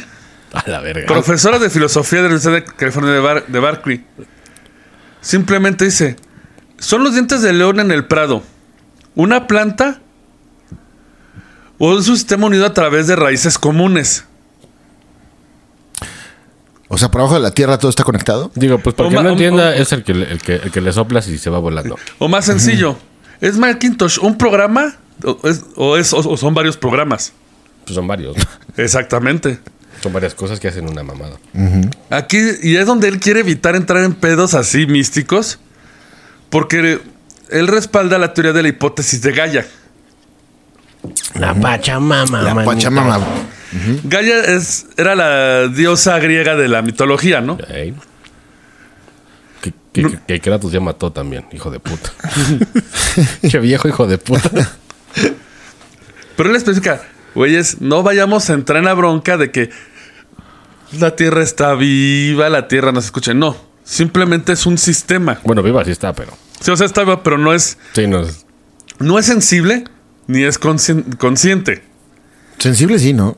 [0.54, 1.06] A la verga.
[1.08, 4.06] Profesora de filosofía de la Universidad de California de, Bar- de Berkeley.
[5.22, 6.16] Simplemente dice:
[6.78, 8.44] Son los dientes de león en el prado.
[9.16, 10.02] ¿Una planta?
[11.84, 14.24] ¿O es un sistema unido a través de raíces comunes?
[16.88, 18.52] O sea, por abajo de la tierra todo está conectado.
[18.54, 20.56] Digo, pues para O que ma- no entienda, o- es el que, le- el, que,
[20.56, 21.98] el que le soplas y se va volando.
[22.20, 22.98] O más sencillo:
[23.40, 24.96] ¿es Macintosh un programa?
[25.24, 27.34] ¿O, es- o es- o son varios programas?
[27.86, 28.36] Pues son varios.
[28.78, 29.60] Exactamente.
[30.04, 31.38] son varias cosas que hacen una mamada.
[32.10, 35.58] Aquí, y es donde él quiere evitar entrar en pedos así místicos,
[36.52, 37.00] porque
[37.50, 39.68] él respalda la teoría de la hipótesis de Gaia.
[41.36, 42.42] La Pachamama.
[42.42, 43.20] La Pachamama.
[44.04, 47.58] Gaia es, era la diosa griega de la mitología, ¿no?
[49.94, 52.12] Que, que, Kratos ya mató también, hijo de puta.
[53.50, 54.50] Qué viejo hijo de puta.
[56.38, 57.04] Pero él especifica,
[57.36, 59.70] güeyes, no vayamos a entrar en la bronca de que
[60.98, 63.34] la Tierra está viva, la Tierra no se escucha.
[63.34, 65.40] No, simplemente es un sistema.
[65.44, 66.32] Bueno, viva sí está, pero.
[66.62, 68.46] Sí, o sea, está viva, pero no es, Sí, no es.
[69.00, 69.84] no es sensible
[70.32, 71.84] ni es conscien- consciente.
[72.58, 73.38] Sensible sí, ¿no?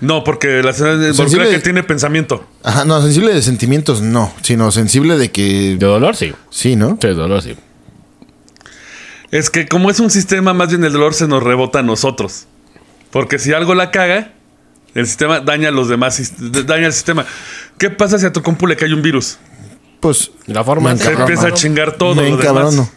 [0.00, 2.46] No, porque la Sensible- que tiene pensamiento.
[2.62, 6.32] Ajá, no, sensible de sentimientos no, sino sensible de que De dolor, sí.
[6.50, 6.98] sí, ¿no?
[7.00, 7.56] Sí, de dolor, sí.
[9.30, 12.46] Es que como es un sistema, más bien el dolor se nos rebota a nosotros.
[13.10, 14.32] Porque si algo la caga,
[14.94, 16.32] el sistema daña a los demás,
[16.66, 17.26] daña el sistema.
[17.76, 19.38] ¿Qué pasa si a tu compu le cae un virus?
[20.00, 20.92] Pues La forma.
[20.94, 22.90] Me Se empieza a chingar todo me lo demás.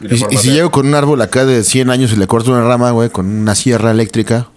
[0.00, 2.90] Y si llego con un árbol acá de 100 años y le corto una rama,
[2.90, 4.48] güey, con una sierra eléctrica,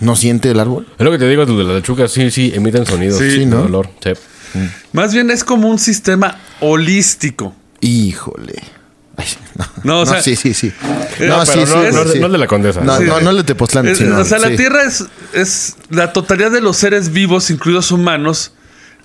[0.00, 0.86] ¿no siente el árbol?
[0.98, 3.18] Es lo que te digo, de las lechugas sí, sí, emiten sonidos.
[3.18, 3.62] Sí, de ¿no?
[3.62, 3.88] dolor.
[4.02, 4.10] Sí.
[4.92, 7.54] Más bien es como un sistema holístico.
[7.80, 8.54] Híjole.
[9.18, 9.64] Ay, no.
[9.84, 10.68] No, o sea- sí, sí, sí.
[11.18, 12.18] Eh, No, no, sí, pero sí, no- no- sí.
[12.20, 12.80] no de la Condesa.
[12.82, 13.04] No, Sí.
[13.04, 13.86] no, no el de Tepoztlán.
[13.88, 14.54] Es- sino- o sea, la.
[14.54, 18.52] Tierra es, es la totalidad de los seres vivos, incluidos humanos,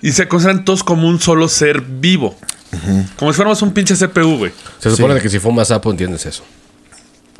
[0.02, 2.36] y se consideran todos como un solo ser vivo.
[3.16, 4.52] Como si fuéramos un pinche CPU, güey.
[4.78, 5.20] Se supone Sí.
[5.22, 6.42] que si fumas sapo entiendes eso.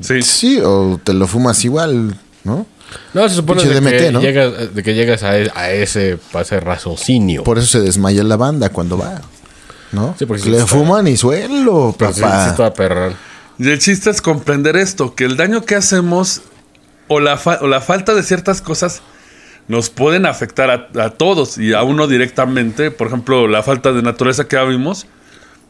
[0.00, 0.22] Sí.
[0.22, 2.66] Sí, o te lo fumas igual, ¿no?
[3.14, 4.20] No, se supone de, DMT, que ¿no?
[4.20, 7.44] llegas, de que llegas a, e- a ese, a ese raciocinio.
[7.44, 9.20] Por eso se desmaya la banda cuando va.
[9.92, 10.14] ¿No?
[10.18, 12.44] Sí, porque Le fuman y suelo, papá.
[12.44, 13.14] sí está perrón.
[13.58, 16.42] Y el chiste es comprender esto, que el daño que hacemos
[17.08, 19.02] o la, fa- o la falta de ciertas cosas
[19.68, 22.90] nos pueden afectar a, a todos y a uno directamente.
[22.90, 25.06] Por ejemplo, la falta de naturaleza que ya vimos,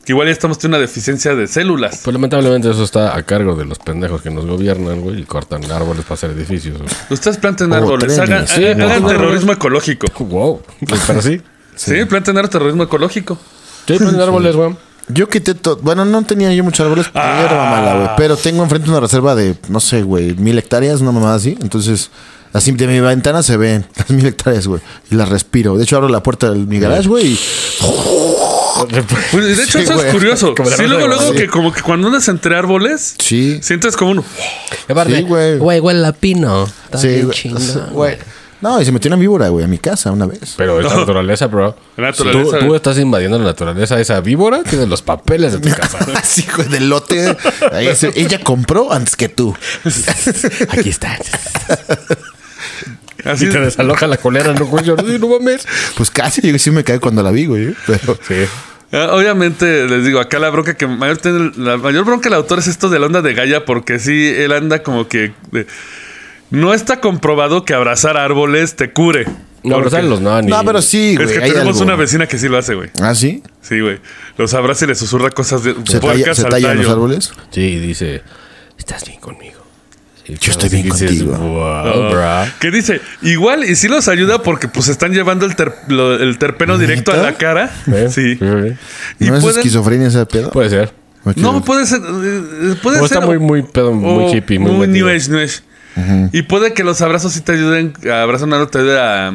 [0.05, 2.01] que igual ya estamos teniendo una deficiencia de células.
[2.03, 5.71] Pues lamentablemente eso está a cargo de los pendejos que nos gobiernan, güey, y cortan
[5.71, 6.79] árboles para hacer edificios.
[6.79, 6.91] güey.
[7.11, 10.07] Ustedes planten árboles, hagan, Sí, hagan- terrorismo ecológico.
[10.25, 10.63] Wow.
[11.07, 11.41] Pero sí.
[11.75, 13.39] Sí, planten terrorismo ecológico.
[13.87, 14.77] Sí, planten árboles, güey.
[15.09, 15.77] Yo quité todo.
[15.83, 18.09] Bueno, no tenía yo muchos árboles, pero yo era mala, güey.
[18.17, 21.57] Pero tengo enfrente una reserva de, no sé, güey, mil hectáreas, una mamada así.
[21.61, 22.11] Entonces,
[22.53, 24.81] así de mi ventana se ven las mil hectáreas, güey.
[25.11, 25.77] Y las respiro.
[25.77, 27.33] De hecho, abro la puerta de mi garage, güey.
[27.33, 27.39] y
[28.87, 30.07] Pues, de hecho, Sí, eso güey.
[30.07, 30.55] es curioso.
[30.55, 31.37] Como la Sí, luego, luego Sí.
[31.39, 33.59] que como que cuando andas entre árboles, Sí.
[33.63, 34.23] sientes como un...
[35.07, 35.59] Sí, güey.
[35.59, 36.65] Güey, huele a pino.
[36.85, 37.37] Está Sí, bien güey.
[37.39, 37.63] chingón.
[37.93, 38.19] Güey.
[38.61, 40.55] No, y se metió una víbora, güey, a mi casa una vez.
[40.57, 41.77] Pero es la naturaleza, bro.
[41.97, 43.99] La naturaleza, Tú, estás invadiendo la naturaleza.
[43.99, 45.99] Esa víbora tiene los papeles de tu casa.
[46.15, 47.37] Así, güey, del lote.
[47.73, 49.53] Ahí se- ella compró antes que tú.
[50.71, 51.19] Aquí está.
[53.25, 54.85] Así, y te desaloja la colera, no, güey.
[54.85, 55.67] Yo, no, no mames.
[55.97, 57.75] Pues casi, yo sí me caí cuando la vi, güey.
[57.87, 58.35] Pero Sí.
[58.93, 62.59] Ah, Obviamente, les digo, acá la bronca que mayor tiene- la mayor bronca del autor
[62.59, 65.33] es esto de la onda de Gaia, porque sí, él anda como que.
[66.51, 69.25] no está comprobado que abrazar árboles te cure.
[69.65, 70.11] No, ¿Por pero salen qué?
[70.11, 71.27] los no, ni- No, pero sí, güey.
[71.29, 71.85] es que hay tenemos algo.
[71.85, 72.91] una vecina que sí lo hace, güey.
[73.01, 73.43] ¿Ah, sí?
[73.63, 74.01] Sí, güey.
[74.37, 77.33] Los abraza y le susurra cosas de ¿Se, talla, puercas se al tallan los árboles?
[77.51, 78.23] Sí, y dice,
[78.77, 79.62] estás bien conmigo.
[80.27, 81.37] Yo estoy bien dices, contigo.
[81.37, 82.55] Wow, bra.
[82.61, 86.39] Que dice, igual, y sí los ayuda porque pues están llevando el, ter- lo- el
[86.39, 87.71] terpeno directo a la cara.
[87.93, 88.09] ¿Eh?
[88.11, 88.39] Sí.
[89.19, 90.51] Y ¿No es pueden- esquizofrenia ese pedo?
[90.51, 90.93] Puede ser.
[91.37, 92.01] No, puede ser.
[92.01, 93.17] eh, Puede O ser.
[93.19, 95.09] está muy, muy pedo, muy o hippie, muy, New metido.
[95.09, 96.29] Age, New Age.
[96.33, 97.93] Y puede que los abrazos sí te ayuden.
[98.13, 99.33] Abrazar a te ayude a.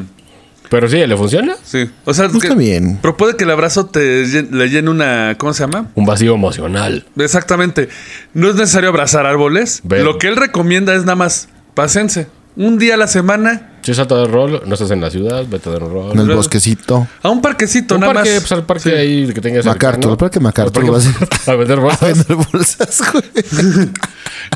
[0.70, 1.56] Pero sí, ¿le funciona?
[1.64, 1.90] Sí.
[2.06, 3.00] O sea, Está que- bien.
[3.02, 5.36] Pero puede que el abrazo te llen- le llene una.
[5.38, 5.90] ¿Cómo se llama?
[5.96, 7.06] Un vacío emocional.
[7.18, 7.90] Exactamente.
[8.34, 9.82] No es necesario abrazar árboles.
[9.84, 10.04] Ven.
[10.04, 11.50] Lo que él recomienda es nada más.
[11.74, 12.28] Pásense.
[12.56, 13.74] Un día a la semana.
[13.84, 16.12] Si salta de rol, no estás en la ciudad, vete de rol.
[16.14, 17.08] En el bosquecito.
[17.22, 18.40] A un parquecito, Un nada parque, más.
[18.40, 18.96] pues al parque Sí.
[18.96, 21.02] ahí que tengas MacArthur, el parque MacArthur Al va a.
[21.52, 22.02] A vender A bolsas.
[22.28, 23.90] vender bolsas, güey.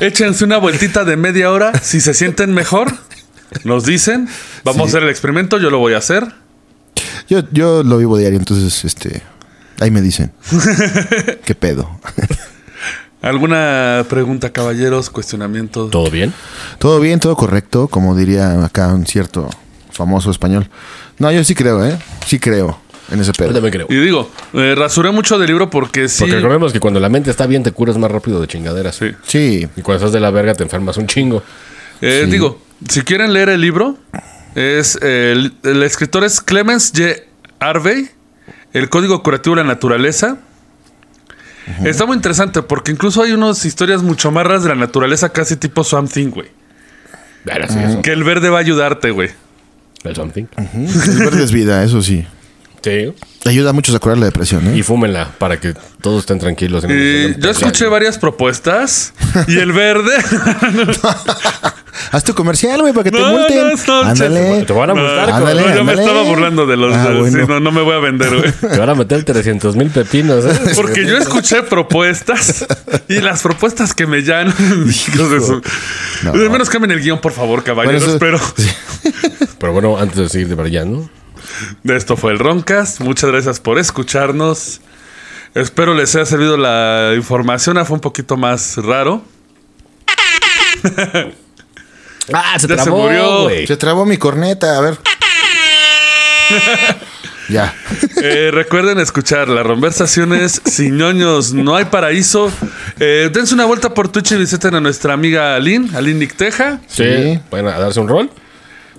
[0.00, 1.72] Échense una vueltita de media hora.
[1.80, 2.92] Si se sienten mejor,
[3.64, 4.28] nos dicen.
[4.64, 5.58] Vamos a hacer el experimento.
[5.58, 6.26] Yo lo voy a hacer.
[7.28, 9.22] Yo, yo lo vivo diario, entonces, este...
[9.80, 10.32] Ahí me dicen.
[11.44, 11.98] ¿Qué pedo?
[13.20, 15.10] ¿Alguna pregunta, caballeros?
[15.10, 15.86] ¿Cuestionamiento?
[15.88, 16.32] ¿Todo bien?
[16.78, 19.48] Todo bien, todo correcto, como diría acá un cierto
[19.90, 20.68] famoso español.
[21.18, 21.96] No, yo sí creo, ¿eh?
[22.26, 22.80] Sí creo
[23.10, 23.52] en ese Yo pedo.
[23.52, 23.86] también creo.
[23.88, 26.20] Y digo, eh, rasuré mucho del libro porque sí.
[26.20, 28.96] Porque recordemos que cuando la mente está bien te curas más rápido de chingaderas.
[28.96, 29.10] Sí.
[29.24, 31.42] Sí, Y cuando estás de la verga te enfermas un chingo.
[32.00, 33.96] Eh, Digo, si quieren leer el libro,
[34.54, 37.22] es eh, el, el escritor es Clemens J.
[37.60, 38.10] Harvey,
[38.72, 40.38] El Código Curativo de la Naturaleza.
[41.84, 45.56] Está muy interesante porque incluso hay unas historias mucho más raras de la naturaleza, casi
[45.56, 46.48] tipo Swamp Thing, güey.
[47.46, 48.02] Eso.
[48.02, 49.30] Que el verde va a ayudarte, güey.
[50.04, 50.46] El something.
[50.56, 52.26] el verde es vida, eso sí.
[52.82, 53.12] Sí.
[53.44, 54.76] Ayuda a muchos a curar la depresión, ¿eh?
[54.76, 56.84] Y fúmenla para que todos estén tranquilos.
[56.84, 59.12] en Y el- yo escuché varias propuestas
[59.48, 60.12] y el verde.
[62.10, 63.56] Haz tu comercial, güey, para que te No, multen.
[63.86, 64.64] no, no, Ándale.
[64.64, 66.94] Te van a multar, No, Ándale, no, yo me estaba burlando de los.
[66.94, 67.38] Ah, de- bueno.
[67.40, 68.52] sí, no, no me voy a vender, güey.
[68.52, 70.44] Te van a meter 300 mil pepinos.
[70.44, 70.58] ¿eh?
[70.74, 72.66] Porque yo escuché propuestas
[73.08, 74.54] y las propuestas que me llaman.
[74.88, 75.62] hijos de su-
[76.24, 76.32] No.
[76.32, 78.18] Al menos cambien el guion, por favor, caballeros.
[78.18, 78.54] Bueno, eso-
[79.38, 81.00] pero Pero bueno, antes de seguir de brillando.
[81.00, 81.08] de
[81.84, 83.00] esto fue el Roncast.
[83.00, 84.80] Muchas gracias por escucharnos.
[85.54, 87.78] Espero les haya servido la información.
[87.78, 89.22] Ah, Fue un poquito más raro.
[92.32, 93.48] ¡Ah, se Ya se trabó, murió.
[93.66, 94.98] Se trabó mi corneta, a ver.
[97.48, 97.74] ya.
[98.24, 102.52] Eh, recuerden escuchar las conversaciones sin ñoños, no hay paraíso.
[103.00, 106.78] Eh, dense una vuelta por Twitch y visiten a nuestra amiga Aline, Aline Nicteja.
[106.86, 107.02] Sí.
[107.04, 107.40] Sí.
[107.50, 108.30] ¿Pueden darse un rol?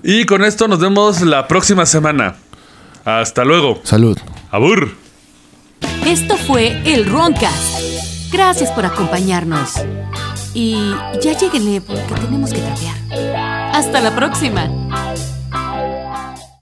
[0.04, 2.36] Y con esto nos vemos la próxima semana.
[3.06, 3.82] Hasta luego.
[3.84, 4.18] Salud.
[4.52, 4.96] Abur.
[6.06, 7.80] Esto fue el Roncast.
[8.32, 9.74] Gracias por acompañarnos.
[10.54, 13.74] Y ya lleguenle porque tenemos que trapear.
[13.74, 14.70] Hasta la próxima.